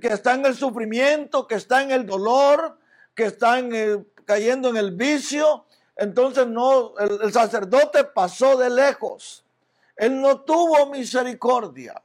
que 0.00 0.08
está 0.08 0.34
en 0.34 0.46
el 0.46 0.56
sufrimiento, 0.56 1.46
que 1.46 1.56
está 1.56 1.82
en 1.82 1.90
el 1.90 2.06
dolor, 2.06 2.78
que 3.14 3.24
está 3.24 3.58
en 3.58 4.06
cayendo 4.30 4.68
en 4.68 4.76
el 4.76 4.92
vicio, 4.92 5.64
entonces 5.96 6.46
no, 6.46 6.96
el, 6.98 7.18
el 7.22 7.32
sacerdote 7.32 8.04
pasó 8.04 8.56
de 8.56 8.70
lejos. 8.70 9.44
Él 9.96 10.20
no 10.20 10.42
tuvo 10.42 10.86
misericordia. 10.86 12.00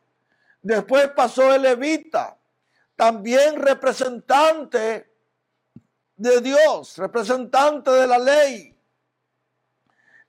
Después 0.59 1.09
pasó 1.09 1.53
el 1.53 1.61
levita, 1.61 2.35
también 2.95 3.61
representante 3.61 5.07
de 6.15 6.41
Dios, 6.41 6.97
representante 6.97 7.91
de 7.91 8.07
la 8.07 8.17
ley. 8.17 8.75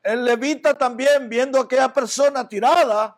El 0.02 0.22
levita 0.22 0.76
también, 0.76 1.30
viendo 1.30 1.58
a 1.58 1.62
aquella 1.62 1.90
persona 1.90 2.46
tirada, 2.46 3.16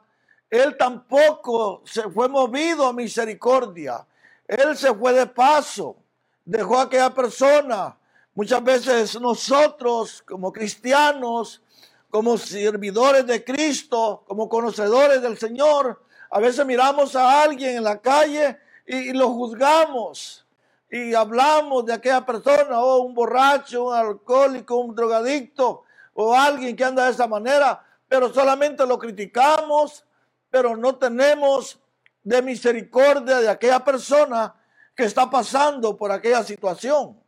él 0.49 0.77
tampoco 0.77 1.83
se 1.85 2.09
fue 2.09 2.29
movido 2.29 2.87
a 2.87 2.93
misericordia. 2.93 4.07
Él 4.47 4.77
se 4.77 4.95
fue 4.95 5.13
de 5.15 5.27
paso, 5.27 5.97
dejó 6.45 6.79
a 6.79 6.83
aquella 6.85 7.13
persona. 7.13 7.98
Muchas 8.39 8.63
veces 8.63 9.21
nosotros 9.21 10.23
como 10.23 10.53
cristianos, 10.53 11.61
como 12.09 12.39
servidores 12.39 13.27
de 13.27 13.43
Cristo, 13.43 14.23
como 14.29 14.49
conocedores 14.49 15.21
del 15.21 15.37
Señor, 15.37 16.01
a 16.31 16.39
veces 16.39 16.65
miramos 16.65 17.17
a 17.17 17.43
alguien 17.43 17.79
en 17.79 17.83
la 17.83 18.01
calle 18.01 18.57
y, 18.87 19.13
lo 19.13 19.31
juzgamos 19.31 20.47
y 20.89 21.15
hablamos 21.15 21.85
de 21.87 21.95
aquella 21.95 22.25
persona, 22.25 22.81
o 22.81 22.99
oh, 22.99 23.01
un 23.01 23.13
borracho, 23.13 23.87
un 23.87 23.95
alcohólico, 23.95 24.77
un 24.77 24.95
drogadicto, 24.95 25.83
o 26.15 26.33
alguien 26.33 26.77
que 26.77 26.85
anda 26.85 27.07
de 27.07 27.11
esa 27.11 27.27
manera, 27.27 27.85
pero 28.07 28.33
solamente 28.33 28.87
lo 28.87 29.01
criticamos, 29.01 30.05
pero 30.49 30.77
no 30.77 30.95
tenemos 30.95 31.81
de 32.23 32.41
misericordia 32.41 33.41
de 33.41 33.49
aquella 33.49 33.85
persona 33.85 34.55
que 34.95 35.03
está 35.03 35.29
pasando 35.29 35.97
por 35.97 36.13
aquella 36.13 36.45
situación. 36.45 37.19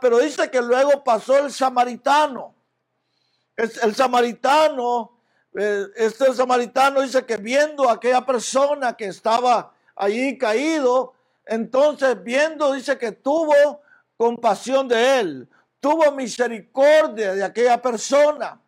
Pero 0.00 0.18
dice 0.18 0.50
que 0.50 0.62
luego 0.62 1.04
pasó 1.04 1.38
el 1.38 1.52
samaritano. 1.52 2.54
El, 3.56 3.94
samaritano, 3.94 5.18
eh, 5.54 5.86
este 5.96 6.32
samaritano 6.32 7.02
dice 7.02 7.26
que 7.26 7.36
viendo 7.36 7.88
a 7.88 7.94
aquella 7.94 8.24
persona 8.24 8.96
que 8.96 9.06
estaba 9.06 9.74
allí 9.96 10.38
caído, 10.38 11.12
entonces 11.44 12.22
viendo, 12.22 12.72
dice 12.72 12.96
que 12.96 13.12
tuvo 13.12 13.82
compasión 14.16 14.86
de 14.86 15.20
él, 15.20 15.48
tuvo 15.80 16.12
misericordia 16.12 17.34
de 17.34 17.42
aquella 17.42 17.82
persona 17.82 18.60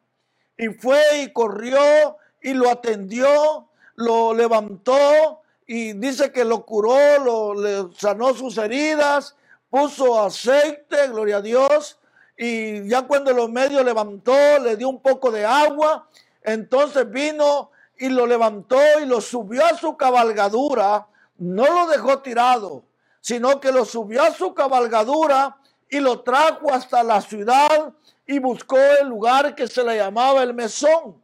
y 0.56 0.68
fue 0.68 1.00
y 1.22 1.32
corrió 1.32 2.16
y 2.42 2.52
lo 2.52 2.68
atendió, 2.68 3.68
lo 3.94 4.34
levantó 4.34 5.42
y 5.66 5.92
dice 5.92 6.32
que 6.32 6.44
lo 6.44 6.66
curó, 6.66 7.18
lo 7.18 7.54
le 7.54 7.94
sanó 7.96 8.34
sus 8.34 8.58
heridas, 8.58 9.36
puso 9.70 10.20
aceite, 10.20 11.08
gloria 11.08 11.38
a 11.38 11.42
Dios, 11.42 11.98
y 12.36 12.88
ya 12.88 13.02
cuando 13.02 13.32
lo 13.32 13.48
medio 13.48 13.82
levantó, 13.82 14.32
le 14.62 14.76
dio 14.76 14.88
un 14.88 15.00
poco 15.00 15.30
de 15.30 15.44
agua, 15.44 16.08
entonces 16.42 17.08
vino 17.10 17.70
y 17.96 18.08
lo 18.08 18.26
levantó 18.26 18.78
y 19.00 19.06
lo 19.06 19.20
subió 19.20 19.64
a 19.64 19.76
su 19.76 19.96
cabalgadura, 19.96 21.06
no 21.36 21.64
lo 21.64 21.86
dejó 21.86 22.18
tirado, 22.20 22.84
sino 23.20 23.60
que 23.60 23.70
lo 23.70 23.84
subió 23.84 24.22
a 24.22 24.32
su 24.32 24.54
cabalgadura 24.54 25.56
y 25.88 26.00
lo 26.00 26.22
trajo 26.22 26.72
hasta 26.72 27.02
la 27.02 27.20
ciudad 27.20 27.92
y 28.26 28.38
buscó 28.38 28.78
el 28.78 29.08
lugar 29.08 29.54
que 29.54 29.66
se 29.66 29.84
le 29.84 29.96
llamaba 29.96 30.42
el 30.42 30.54
mesón. 30.54 31.22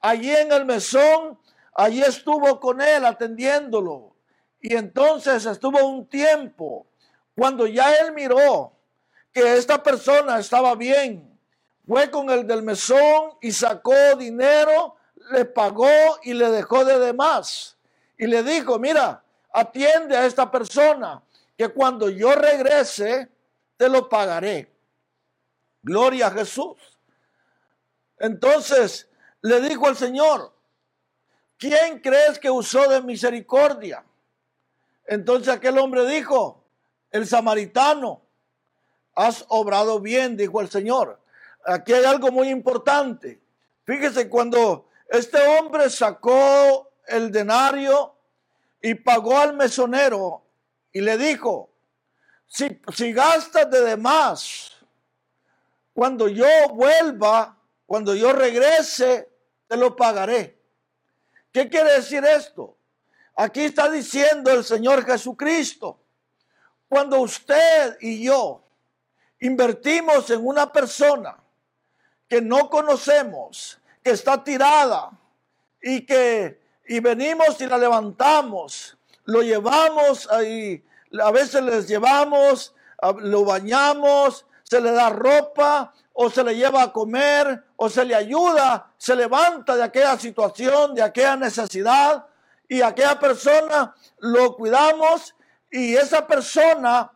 Allí 0.00 0.30
en 0.30 0.52
el 0.52 0.64
mesón, 0.64 1.38
allí 1.74 2.00
estuvo 2.02 2.58
con 2.58 2.80
él 2.80 3.04
atendiéndolo. 3.04 4.14
Y 4.60 4.74
entonces 4.74 5.44
estuvo 5.44 5.84
un 5.84 6.06
tiempo. 6.06 6.86
Cuando 7.36 7.66
ya 7.66 7.94
él 7.96 8.12
miró 8.12 8.72
que 9.32 9.56
esta 9.56 9.82
persona 9.82 10.38
estaba 10.38 10.74
bien, 10.74 11.38
fue 11.86 12.10
con 12.10 12.30
el 12.30 12.46
del 12.46 12.62
mesón 12.62 13.32
y 13.40 13.52
sacó 13.52 14.16
dinero, 14.16 14.96
le 15.32 15.44
pagó 15.44 16.18
y 16.22 16.34
le 16.34 16.50
dejó 16.50 16.84
de 16.84 16.98
demás. 16.98 17.76
Y 18.18 18.26
le 18.26 18.42
dijo, 18.42 18.78
mira, 18.78 19.24
atiende 19.52 20.16
a 20.16 20.26
esta 20.26 20.50
persona, 20.50 21.22
que 21.56 21.68
cuando 21.68 22.08
yo 22.08 22.34
regrese, 22.34 23.28
te 23.76 23.88
lo 23.88 24.08
pagaré. 24.08 24.72
Gloria 25.82 26.28
a 26.28 26.30
Jesús. 26.30 26.76
Entonces, 28.18 29.08
le 29.42 29.60
dijo 29.60 29.86
al 29.86 29.96
Señor, 29.96 30.52
¿quién 31.56 32.00
crees 32.00 32.38
que 32.38 32.50
usó 32.50 32.88
de 32.88 33.02
misericordia? 33.02 34.04
Entonces 35.06 35.48
aquel 35.48 35.78
hombre 35.78 36.06
dijo, 36.06 36.59
el 37.10 37.26
samaritano, 37.26 38.22
has 39.14 39.44
obrado 39.48 40.00
bien, 40.00 40.36
dijo 40.36 40.60
el 40.60 40.70
Señor. 40.70 41.20
Aquí 41.64 41.92
hay 41.92 42.04
algo 42.04 42.30
muy 42.30 42.48
importante. 42.48 43.40
Fíjese, 43.84 44.28
cuando 44.28 44.88
este 45.08 45.38
hombre 45.58 45.90
sacó 45.90 46.90
el 47.06 47.30
denario 47.30 48.14
y 48.80 48.94
pagó 48.94 49.38
al 49.38 49.54
mesonero 49.54 50.42
y 50.92 51.00
le 51.00 51.18
dijo, 51.18 51.70
si, 52.46 52.80
si 52.94 53.12
gastas 53.12 53.70
de 53.70 53.80
demás, 53.82 54.72
cuando 55.92 56.28
yo 56.28 56.46
vuelva, 56.72 57.56
cuando 57.86 58.14
yo 58.14 58.32
regrese, 58.32 59.28
te 59.66 59.76
lo 59.76 59.94
pagaré. 59.96 60.58
¿Qué 61.52 61.68
quiere 61.68 61.92
decir 61.94 62.24
esto? 62.24 62.76
Aquí 63.34 63.62
está 63.62 63.90
diciendo 63.90 64.50
el 64.50 64.64
Señor 64.64 65.04
Jesucristo, 65.04 65.98
cuando 66.90 67.20
usted 67.20 67.98
y 68.00 68.24
yo 68.24 68.64
invertimos 69.38 70.28
en 70.30 70.44
una 70.44 70.72
persona 70.72 71.38
que 72.28 72.42
no 72.42 72.68
conocemos, 72.68 73.78
que 74.02 74.10
está 74.10 74.42
tirada 74.42 75.12
y 75.80 76.04
que 76.04 76.60
y 76.88 76.98
venimos 76.98 77.60
y 77.60 77.66
la 77.66 77.78
levantamos, 77.78 78.98
lo 79.26 79.40
llevamos 79.40 80.28
ahí, 80.32 80.84
a 81.22 81.30
veces 81.30 81.62
les 81.62 81.86
llevamos, 81.86 82.74
lo 83.18 83.44
bañamos, 83.44 84.44
se 84.64 84.80
le 84.80 84.90
da 84.90 85.10
ropa, 85.10 85.94
o 86.12 86.28
se 86.28 86.42
le 86.42 86.56
lleva 86.56 86.82
a 86.82 86.92
comer, 86.92 87.66
o 87.76 87.88
se 87.88 88.04
le 88.04 88.16
ayuda, 88.16 88.90
se 88.98 89.14
levanta 89.14 89.76
de 89.76 89.84
aquella 89.84 90.18
situación, 90.18 90.96
de 90.96 91.02
aquella 91.02 91.36
necesidad, 91.36 92.26
y 92.68 92.82
aquella 92.82 93.20
persona 93.20 93.94
lo 94.18 94.56
cuidamos, 94.56 95.36
y 95.70 95.94
esa 95.94 96.26
persona, 96.26 97.12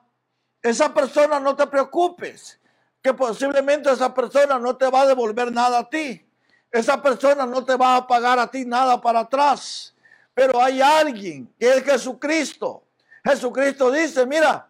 esa 0.63 0.93
persona 0.95 1.41
no 1.41 1.57
te 1.57 1.67
preocupes, 1.67 2.61
que 3.03 3.13
posiblemente 3.13 3.91
esa 3.91 4.15
persona 4.15 4.59
no 4.59 4.77
te 4.77 4.89
va 4.89 5.03
a 5.03 5.07
devolver 5.07 5.53
nada 5.53 5.81
a 5.81 5.91
ti. 5.91 6.27
Esa 6.71 7.03
persona 7.03 7.45
no 7.45 7.63
te 7.65 7.77
va 7.77 7.97
a 7.97 8.07
pagar 8.07 8.39
a 8.39 8.51
ti 8.51 8.65
nada 8.65 9.01
para 9.01 9.21
atrás. 9.21 9.95
Pero 10.33 10.61
hay 10.61 10.81
alguien 10.81 11.53
que 11.59 11.69
es 11.69 11.85
Jesucristo. 11.85 12.83
Jesucristo 13.23 13.91
dice, 13.91 14.25
mira, 14.25 14.67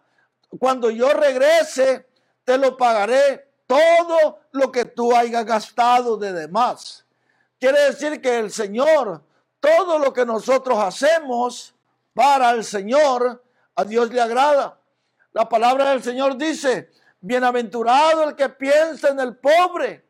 cuando 0.59 0.89
yo 0.89 1.13
regrese, 1.13 2.07
te 2.43 2.57
lo 2.57 2.75
pagaré 2.75 3.51
todo 3.65 4.41
lo 4.51 4.71
que 4.71 4.85
tú 4.85 5.15
hayas 5.15 5.45
gastado 5.45 6.17
de 6.17 6.33
demás. 6.33 7.05
Quiere 7.57 7.79
decir 7.85 8.21
que 8.21 8.37
el 8.37 8.51
Señor, 8.51 9.23
todo 9.59 9.97
lo 9.97 10.13
que 10.13 10.25
nosotros 10.25 10.77
hacemos 10.77 11.73
para 12.13 12.51
el 12.51 12.63
Señor, 12.63 13.41
a 13.75 13.83
Dios 13.83 14.11
le 14.11 14.21
agrada. 14.21 14.79
La 15.33 15.47
palabra 15.47 15.91
del 15.91 16.01
Señor 16.01 16.37
dice, 16.37 16.89
bienaventurado 17.19 18.23
el 18.23 18.35
que 18.35 18.49
piensa 18.49 19.09
en 19.09 19.19
el 19.19 19.35
pobre. 19.35 20.05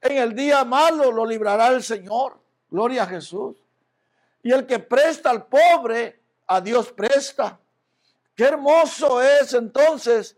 En 0.00 0.18
el 0.18 0.34
día 0.34 0.64
malo 0.64 1.10
lo 1.10 1.24
librará 1.24 1.68
el 1.68 1.82
Señor. 1.82 2.38
Gloria 2.68 3.04
a 3.04 3.06
Jesús. 3.06 3.56
Y 4.42 4.52
el 4.52 4.66
que 4.66 4.78
presta 4.78 5.30
al 5.30 5.46
pobre, 5.46 6.20
a 6.46 6.60
Dios 6.60 6.92
presta. 6.92 7.58
Qué 8.34 8.44
hermoso 8.44 9.20
es 9.20 9.54
entonces 9.54 10.36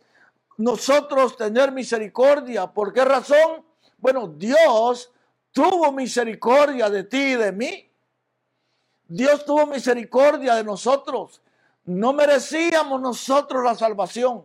nosotros 0.56 1.36
tener 1.36 1.72
misericordia. 1.72 2.66
¿Por 2.66 2.92
qué 2.92 3.04
razón? 3.04 3.64
Bueno, 3.98 4.28
Dios 4.28 5.12
tuvo 5.52 5.92
misericordia 5.92 6.88
de 6.90 7.04
ti 7.04 7.32
y 7.32 7.36
de 7.36 7.52
mí. 7.52 7.90
Dios 9.06 9.44
tuvo 9.44 9.66
misericordia 9.66 10.54
de 10.54 10.64
nosotros. 10.64 11.41
No 11.84 12.12
merecíamos 12.12 13.00
nosotros 13.00 13.64
la 13.64 13.74
salvación. 13.74 14.44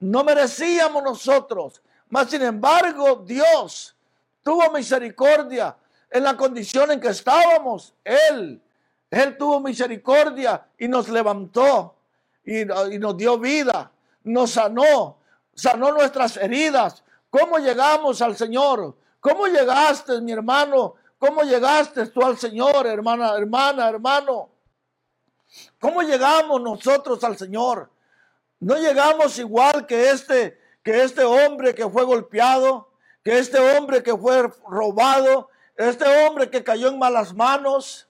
No 0.00 0.24
merecíamos 0.24 1.02
nosotros. 1.02 1.80
Mas 2.08 2.30
sin 2.30 2.42
embargo, 2.42 3.22
Dios 3.24 3.96
tuvo 4.42 4.70
misericordia 4.70 5.76
en 6.10 6.22
la 6.22 6.36
condición 6.36 6.90
en 6.92 7.00
que 7.00 7.08
estábamos. 7.08 7.94
Él, 8.04 8.62
Él 9.10 9.36
tuvo 9.36 9.60
misericordia 9.60 10.66
y 10.78 10.86
nos 10.86 11.08
levantó 11.08 11.96
y, 12.44 12.60
y 12.60 12.98
nos 12.98 13.16
dio 13.16 13.38
vida, 13.38 13.90
nos 14.22 14.50
sanó, 14.52 15.16
sanó 15.54 15.92
nuestras 15.92 16.36
heridas. 16.36 17.02
¿Cómo 17.30 17.58
llegamos 17.58 18.20
al 18.22 18.36
Señor? 18.36 18.96
¿Cómo 19.18 19.46
llegaste, 19.46 20.20
mi 20.20 20.32
hermano? 20.32 20.94
¿Cómo 21.18 21.42
llegaste 21.42 22.06
tú 22.06 22.22
al 22.22 22.36
Señor, 22.36 22.86
hermana, 22.86 23.34
hermana, 23.36 23.88
hermano? 23.88 24.50
¿Cómo 25.80 26.02
llegamos 26.02 26.60
nosotros 26.60 27.22
al 27.24 27.36
Señor? 27.36 27.90
No 28.60 28.76
llegamos 28.76 29.38
igual 29.38 29.86
que 29.86 30.10
este 30.10 30.58
que 30.84 31.02
este 31.02 31.24
hombre 31.24 31.74
que 31.74 31.88
fue 31.88 32.04
golpeado, 32.04 32.90
que 33.24 33.38
este 33.38 33.58
hombre 33.58 34.02
que 34.02 34.14
fue 34.16 34.50
robado, 34.68 35.48
este 35.76 36.04
hombre 36.04 36.50
que 36.50 36.62
cayó 36.62 36.88
en 36.88 36.98
malas 36.98 37.34
manos, 37.34 38.06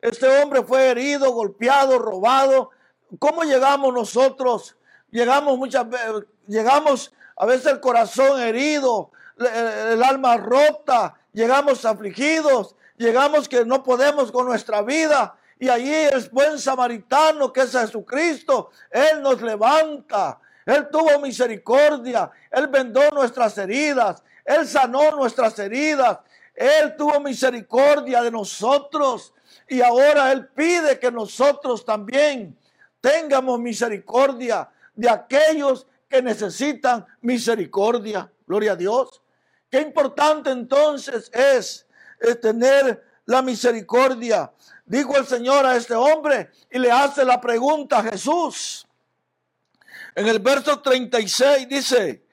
este 0.00 0.40
hombre 0.40 0.62
fue 0.62 0.88
herido, 0.88 1.32
golpeado, 1.32 1.98
robado. 1.98 2.70
¿Cómo 3.18 3.42
llegamos 3.42 3.92
nosotros? 3.92 4.76
Llegamos 5.10 5.58
muchas 5.58 5.88
veces, 5.88 6.24
llegamos 6.46 7.12
a 7.36 7.44
veces 7.44 7.66
el 7.66 7.80
corazón 7.80 8.40
herido, 8.40 9.10
el 9.38 10.02
alma 10.02 10.36
rota, 10.36 11.18
llegamos 11.32 11.84
afligidos, 11.84 12.76
llegamos 12.96 13.48
que 13.48 13.64
no 13.64 13.82
podemos 13.82 14.30
con 14.30 14.46
nuestra 14.46 14.82
vida. 14.82 15.36
Y 15.62 15.68
allí 15.68 15.94
el 15.94 16.28
buen 16.30 16.58
samaritano 16.58 17.52
que 17.52 17.60
es 17.60 17.70
Jesucristo, 17.70 18.70
Él 18.90 19.22
nos 19.22 19.40
levanta. 19.40 20.40
Él 20.66 20.88
tuvo 20.90 21.20
misericordia, 21.20 22.28
Él 22.50 22.66
vendó 22.66 23.08
nuestras 23.12 23.56
heridas, 23.58 24.24
Él 24.44 24.66
sanó 24.66 25.12
nuestras 25.12 25.56
heridas, 25.60 26.18
Él 26.52 26.96
tuvo 26.96 27.20
misericordia 27.20 28.22
de 28.22 28.32
nosotros 28.32 29.34
y 29.68 29.80
ahora 29.82 30.32
Él 30.32 30.48
pide 30.48 30.98
que 30.98 31.12
nosotros 31.12 31.84
también 31.84 32.58
tengamos 33.00 33.60
misericordia 33.60 34.68
de 34.96 35.08
aquellos 35.08 35.86
que 36.08 36.20
necesitan 36.20 37.06
misericordia. 37.20 38.28
Gloria 38.48 38.72
a 38.72 38.76
Dios. 38.76 39.22
Qué 39.70 39.80
importante 39.80 40.50
entonces 40.50 41.30
es, 41.32 41.86
tener 42.40 43.04
la 43.26 43.42
misericordia. 43.42 44.50
Dijo 44.92 45.16
el 45.16 45.26
Señor 45.26 45.64
a 45.64 45.74
este 45.74 45.94
hombre 45.94 46.50
y 46.70 46.78
le 46.78 46.92
hace 46.92 47.24
la 47.24 47.40
pregunta 47.40 48.00
a 48.00 48.02
Jesús. 48.02 48.86
En 50.14 50.28
el 50.28 50.38
verso 50.38 50.82
36 50.82 51.66
dice, 51.66 52.26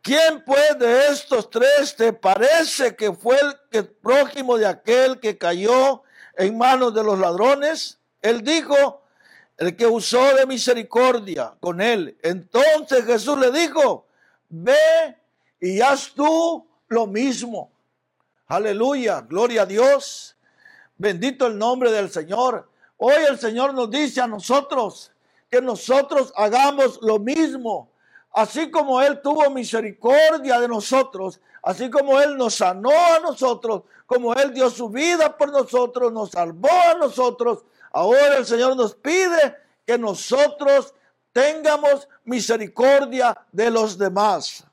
¿quién 0.00 0.42
pues 0.42 0.78
de 0.78 1.08
estos 1.08 1.50
tres 1.50 1.94
te 1.94 2.14
parece 2.14 2.96
que 2.96 3.12
fue 3.12 3.38
el 3.70 3.86
prójimo 3.88 4.56
de 4.56 4.64
aquel 4.64 5.20
que 5.20 5.36
cayó 5.36 6.04
en 6.38 6.56
manos 6.56 6.94
de 6.94 7.04
los 7.04 7.18
ladrones? 7.18 7.98
Él 8.22 8.40
dijo, 8.40 9.02
el 9.58 9.76
que 9.76 9.86
usó 9.86 10.34
de 10.36 10.46
misericordia 10.46 11.54
con 11.60 11.82
él. 11.82 12.16
Entonces 12.22 13.04
Jesús 13.04 13.38
le 13.38 13.50
dijo, 13.50 14.06
ve 14.48 15.18
y 15.60 15.82
haz 15.82 16.14
tú 16.14 16.66
lo 16.88 17.06
mismo. 17.06 17.70
Aleluya, 18.46 19.20
gloria 19.20 19.64
a 19.64 19.66
Dios. 19.66 20.35
Bendito 20.98 21.46
el 21.46 21.58
nombre 21.58 21.92
del 21.92 22.10
Señor. 22.10 22.68
Hoy 22.96 23.14
el 23.28 23.38
Señor 23.38 23.74
nos 23.74 23.90
dice 23.90 24.20
a 24.20 24.26
nosotros 24.26 25.12
que 25.50 25.60
nosotros 25.60 26.32
hagamos 26.36 26.98
lo 27.02 27.18
mismo. 27.18 27.90
Así 28.32 28.70
como 28.70 29.00
Él 29.00 29.20
tuvo 29.22 29.48
misericordia 29.50 30.60
de 30.60 30.68
nosotros, 30.68 31.40
así 31.62 31.90
como 31.90 32.20
Él 32.20 32.36
nos 32.36 32.56
sanó 32.56 32.90
a 32.90 33.18
nosotros, 33.20 33.82
como 34.06 34.34
Él 34.34 34.52
dio 34.52 34.68
su 34.70 34.88
vida 34.88 35.36
por 35.36 35.50
nosotros, 35.50 36.12
nos 36.12 36.30
salvó 36.30 36.68
a 36.70 36.94
nosotros, 36.94 37.64
ahora 37.92 38.36
el 38.36 38.44
Señor 38.44 38.76
nos 38.76 38.94
pide 38.94 39.56
que 39.86 39.96
nosotros 39.96 40.94
tengamos 41.32 42.08
misericordia 42.24 43.36
de 43.52 43.70
los 43.70 43.96
demás. 43.96 44.66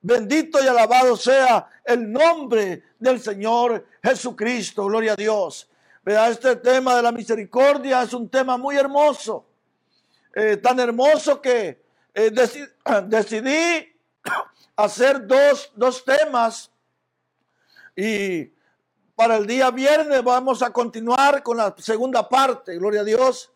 Bendito 0.00 0.62
y 0.62 0.66
alabado 0.66 1.16
sea 1.16 1.68
el 1.84 2.10
nombre 2.10 2.84
del 2.98 3.20
Señor 3.20 3.86
Jesucristo. 4.02 4.86
Gloria 4.86 5.12
a 5.12 5.16
Dios. 5.16 5.68
Vea, 6.04 6.28
este 6.28 6.56
tema 6.56 6.94
de 6.96 7.02
la 7.02 7.12
misericordia 7.12 8.02
es 8.02 8.12
un 8.12 8.28
tema 8.28 8.56
muy 8.56 8.76
hermoso. 8.76 9.46
Eh, 10.34 10.56
tan 10.58 10.78
hermoso 10.78 11.40
que 11.40 11.82
eh, 12.14 12.30
decidí 13.06 13.92
hacer 14.76 15.26
dos, 15.26 15.72
dos 15.74 16.04
temas 16.04 16.70
y 17.96 18.52
para 19.16 19.36
el 19.36 19.46
día 19.48 19.72
viernes 19.72 20.22
vamos 20.22 20.62
a 20.62 20.70
continuar 20.72 21.42
con 21.42 21.56
la 21.56 21.74
segunda 21.76 22.28
parte, 22.28 22.76
gloria 22.76 23.00
a 23.00 23.04
Dios, 23.04 23.50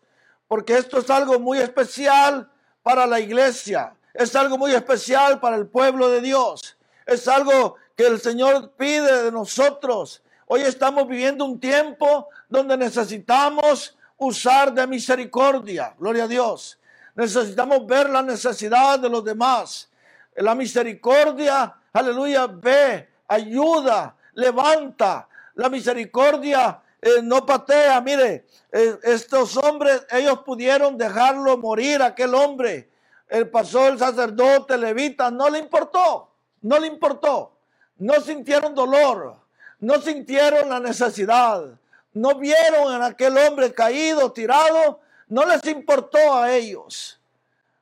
porque 0.45 0.77
esto 0.77 0.99
es 0.99 1.09
algo 1.09 1.39
muy 1.39 1.59
especial 1.59 2.51
para 2.81 3.07
la 3.07 3.21
iglesia, 3.21 3.95
es 4.13 4.35
algo 4.35 4.57
muy 4.57 4.73
especial 4.73 5.39
para 5.39 5.55
el 5.55 5.67
pueblo 5.67 6.09
de 6.09 6.21
Dios, 6.21 6.77
es 7.05 7.27
algo 7.27 7.75
que 7.95 8.07
el 8.07 8.19
Señor 8.19 8.71
pide 8.77 9.23
de 9.23 9.31
nosotros. 9.31 10.21
Hoy 10.47 10.61
estamos 10.61 11.07
viviendo 11.07 11.45
un 11.45 11.59
tiempo 11.59 12.29
donde 12.49 12.77
necesitamos 12.77 13.97
usar 14.17 14.73
de 14.73 14.85
misericordia, 14.87 15.95
gloria 15.97 16.25
a 16.25 16.27
Dios. 16.27 16.79
Necesitamos 17.15 17.85
ver 17.85 18.09
la 18.09 18.21
necesidad 18.21 18.99
de 18.99 19.09
los 19.09 19.23
demás. 19.23 19.89
La 20.35 20.55
misericordia, 20.55 21.75
aleluya, 21.91 22.47
ve, 22.47 23.07
ayuda, 23.27 24.15
levanta. 24.33 25.27
La 25.55 25.69
misericordia 25.69 26.81
eh, 27.01 27.21
no 27.21 27.45
patea. 27.45 28.01
Mire, 28.01 28.45
eh, 28.71 28.97
estos 29.03 29.57
hombres, 29.57 30.05
ellos 30.09 30.39
pudieron 30.39 30.97
dejarlo 30.97 31.57
morir, 31.57 32.01
aquel 32.01 32.33
hombre. 32.33 32.89
El 33.27 33.49
pastor, 33.49 33.93
el 33.93 33.99
sacerdote, 33.99 34.77
levita, 34.77 35.31
no 35.31 35.49
le 35.49 35.59
importó, 35.59 36.29
no 36.61 36.77
le 36.79 36.87
importó. 36.87 37.53
No 37.97 38.19
sintieron 38.21 38.73
dolor, 38.73 39.37
no 39.79 40.01
sintieron 40.01 40.69
la 40.69 40.79
necesidad, 40.79 41.79
no 42.13 42.35
vieron 42.35 43.01
a 43.01 43.05
aquel 43.05 43.37
hombre 43.37 43.73
caído, 43.73 44.31
tirado, 44.31 44.99
no 45.27 45.45
les 45.45 45.63
importó 45.65 46.33
a 46.33 46.53
ellos. 46.53 47.19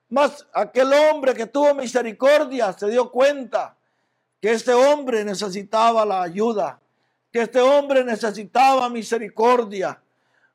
Mas 0.10 0.46
aquel 0.54 0.92
hombre 0.94 1.34
que 1.34 1.46
tuvo 1.46 1.74
misericordia 1.74 2.74
se 2.74 2.88
dio 2.90 3.10
cuenta 3.10 3.76
que 4.42 4.52
este 4.52 4.74
hombre 4.74 5.24
necesitaba 5.24 6.06
la 6.06 6.22
ayuda, 6.22 6.80
que 7.32 7.42
este 7.42 7.62
hombre 7.62 8.04
necesitaba 8.04 8.90
misericordia. 8.90 10.02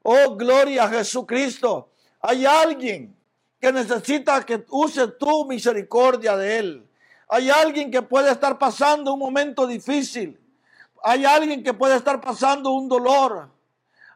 Oh, 0.02 0.36
gloria 0.36 0.84
a 0.84 0.88
Jesucristo. 0.88 1.88
Hay 2.20 2.44
alguien 2.44 3.16
que 3.60 3.72
necesita 3.72 4.44
que 4.44 4.64
use 4.70 5.08
tu 5.08 5.44
misericordia 5.46 6.36
de 6.36 6.58
él. 6.58 6.88
Hay 7.28 7.50
alguien 7.50 7.90
que 7.90 8.02
puede 8.02 8.30
estar 8.30 8.58
pasando 8.58 9.14
un 9.14 9.18
momento 9.18 9.66
difícil. 9.66 10.38
Hay 11.02 11.24
alguien 11.24 11.62
que 11.62 11.74
puede 11.74 11.96
estar 11.96 12.20
pasando 12.20 12.72
un 12.72 12.88
dolor. 12.88 13.50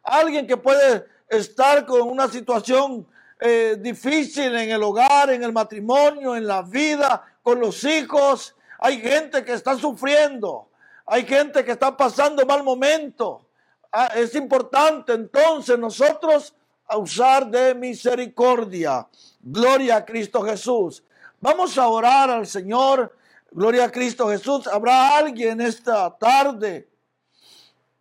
Alguien 0.02 0.46
que 0.46 0.56
puede 0.56 1.06
estar 1.28 1.86
con 1.86 2.02
una 2.02 2.28
situación 2.28 3.06
eh, 3.40 3.76
difícil 3.80 4.54
en 4.54 4.70
el 4.70 4.82
hogar, 4.82 5.30
en 5.30 5.42
el 5.42 5.52
matrimonio, 5.52 6.36
en 6.36 6.46
la 6.46 6.62
vida, 6.62 7.24
con 7.42 7.58
los 7.58 7.84
hijos. 7.84 8.54
Hay 8.78 9.00
gente 9.00 9.44
que 9.44 9.54
está 9.54 9.76
sufriendo. 9.76 10.68
Hay 11.06 11.24
gente 11.24 11.64
que 11.64 11.72
está 11.72 11.96
pasando 11.96 12.44
mal 12.46 12.62
momento. 12.62 13.46
Ah, 13.90 14.12
es 14.14 14.34
importante 14.36 15.12
entonces 15.12 15.76
nosotros 15.78 16.54
usar 16.96 17.46
de 17.48 17.74
misericordia. 17.74 19.06
Gloria 19.42 19.96
a 19.96 20.04
Cristo 20.04 20.42
Jesús. 20.42 21.02
Vamos 21.40 21.78
a 21.78 21.88
orar 21.88 22.30
al 22.30 22.46
Señor. 22.46 23.16
Gloria 23.50 23.84
a 23.84 23.90
Cristo 23.90 24.28
Jesús. 24.28 24.66
Habrá 24.66 25.16
alguien 25.16 25.60
esta 25.60 26.16
tarde 26.16 26.88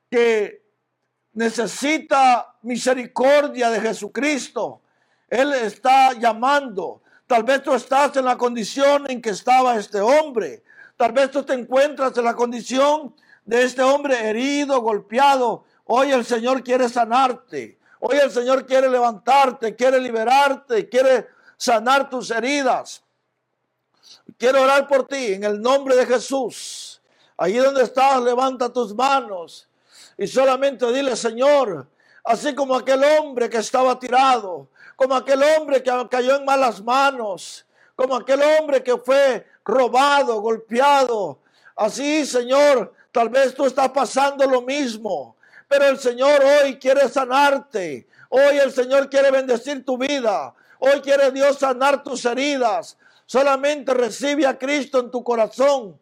que 0.09 0.61
necesita 1.33 2.55
misericordia 2.61 3.69
de 3.69 3.79
Jesucristo. 3.79 4.81
Él 5.29 5.53
está 5.53 6.13
llamando. 6.13 7.01
Tal 7.25 7.43
vez 7.43 7.63
tú 7.63 7.73
estás 7.73 8.17
en 8.17 8.25
la 8.25 8.37
condición 8.37 9.05
en 9.09 9.21
que 9.21 9.29
estaba 9.29 9.75
este 9.77 10.01
hombre. 10.01 10.63
Tal 10.97 11.13
vez 11.13 11.31
tú 11.31 11.43
te 11.43 11.53
encuentras 11.53 12.17
en 12.17 12.25
la 12.25 12.35
condición 12.35 13.15
de 13.45 13.63
este 13.63 13.81
hombre 13.81 14.29
herido, 14.29 14.81
golpeado. 14.81 15.63
Hoy 15.85 16.11
el 16.11 16.25
Señor 16.25 16.63
quiere 16.63 16.89
sanarte. 16.89 17.78
Hoy 17.99 18.17
el 18.17 18.31
Señor 18.31 18.65
quiere 18.65 18.89
levantarte, 18.89 19.75
quiere 19.75 19.99
liberarte, 19.99 20.87
quiere 20.87 21.27
sanar 21.57 22.09
tus 22.09 22.31
heridas. 22.31 23.03
Quiero 24.37 24.61
orar 24.61 24.87
por 24.87 25.07
ti 25.07 25.33
en 25.33 25.43
el 25.43 25.61
nombre 25.61 25.95
de 25.95 26.05
Jesús. 26.05 27.01
Allí 27.37 27.57
donde 27.57 27.83
estás, 27.83 28.21
levanta 28.21 28.71
tus 28.71 28.95
manos 28.95 29.67
y 30.17 30.27
solamente 30.27 30.91
dile, 30.91 31.15
Señor, 31.15 31.87
así 32.25 32.53
como 32.53 32.75
aquel 32.75 33.01
hombre 33.03 33.49
que 33.49 33.57
estaba 33.57 33.97
tirado, 33.97 34.67
como 34.97 35.15
aquel 35.15 35.41
hombre 35.41 35.81
que 35.81 35.91
cayó 36.09 36.35
en 36.35 36.45
malas 36.45 36.81
manos, 36.81 37.65
como 37.95 38.15
aquel 38.15 38.41
hombre 38.41 38.83
que 38.83 38.97
fue 38.97 39.45
robado, 39.63 40.41
golpeado. 40.41 41.39
Así, 41.75 42.25
Señor, 42.25 42.93
tal 43.13 43.29
vez 43.29 43.55
tú 43.55 43.65
estás 43.65 43.89
pasando 43.89 44.45
lo 44.45 44.61
mismo, 44.61 45.37
pero 45.69 45.85
el 45.85 45.99
Señor 45.99 46.41
hoy 46.43 46.77
quiere 46.79 47.07
sanarte. 47.07 48.07
Hoy 48.29 48.57
el 48.57 48.73
Señor 48.73 49.07
quiere 49.09 49.29
bendecir 49.29 49.85
tu 49.85 49.97
vida. 49.97 50.53
Hoy 50.79 50.99
quiere 51.01 51.31
Dios 51.31 51.59
sanar 51.59 52.03
tus 52.03 52.25
heridas. 52.25 52.97
Solamente 53.27 53.93
recibe 53.93 54.47
a 54.47 54.57
Cristo 54.57 54.99
en 54.99 55.11
tu 55.11 55.23
corazón 55.23 55.97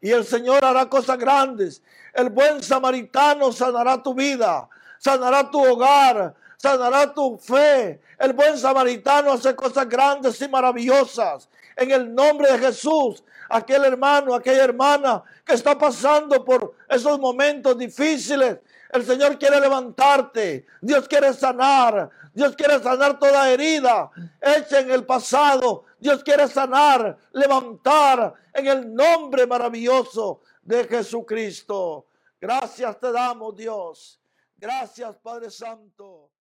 y 0.00 0.10
el 0.10 0.24
Señor 0.24 0.64
hará 0.64 0.86
cosas 0.86 1.16
grandes. 1.16 1.82
El 2.12 2.30
buen 2.30 2.62
samaritano 2.64 3.52
sanará 3.52 4.02
tu 4.02 4.12
vida, 4.12 4.68
sanará 4.98 5.48
tu 5.48 5.64
hogar, 5.64 6.34
sanará 6.56 7.14
tu 7.14 7.38
fe. 7.38 8.00
El 8.18 8.32
buen 8.32 8.58
samaritano 8.58 9.32
hace 9.32 9.54
cosas 9.54 9.88
grandes 9.88 10.42
y 10.42 10.48
maravillosas. 10.48 11.48
en 11.76 11.90
el 11.92 12.12
nombre 12.12 12.50
de 12.52 12.58
Jesús. 12.58 13.22
Aquel 13.48 13.84
hermano, 13.84 14.34
aquella 14.34 14.64
hermana 14.64 15.22
que 15.44 15.54
está 15.54 15.78
pasando 15.78 16.44
por 16.44 16.74
esos 16.88 17.18
momentos 17.18 17.78
difíciles. 17.78 18.58
El 18.92 19.06
Señor 19.06 19.38
quiere 19.38 19.58
levantarte. 19.58 20.66
Dios 20.82 21.08
quiere 21.08 21.32
sanar. 21.32 22.10
Dios 22.34 22.54
quiere 22.54 22.78
sanar 22.78 23.18
toda 23.18 23.50
herida 23.50 24.10
hecha 24.40 24.80
en 24.80 24.90
el 24.90 25.04
pasado. 25.06 25.84
Dios 25.98 26.22
quiere 26.22 26.46
sanar, 26.46 27.18
levantar 27.32 28.34
en 28.52 28.66
el 28.66 28.94
nombre 28.94 29.46
maravilloso 29.46 30.40
de 30.62 30.84
Jesucristo. 30.84 32.06
Gracias 32.38 33.00
te 33.00 33.10
damos, 33.10 33.56
Dios. 33.56 34.20
Gracias, 34.56 35.16
Padre 35.16 35.50
Santo. 35.50 36.31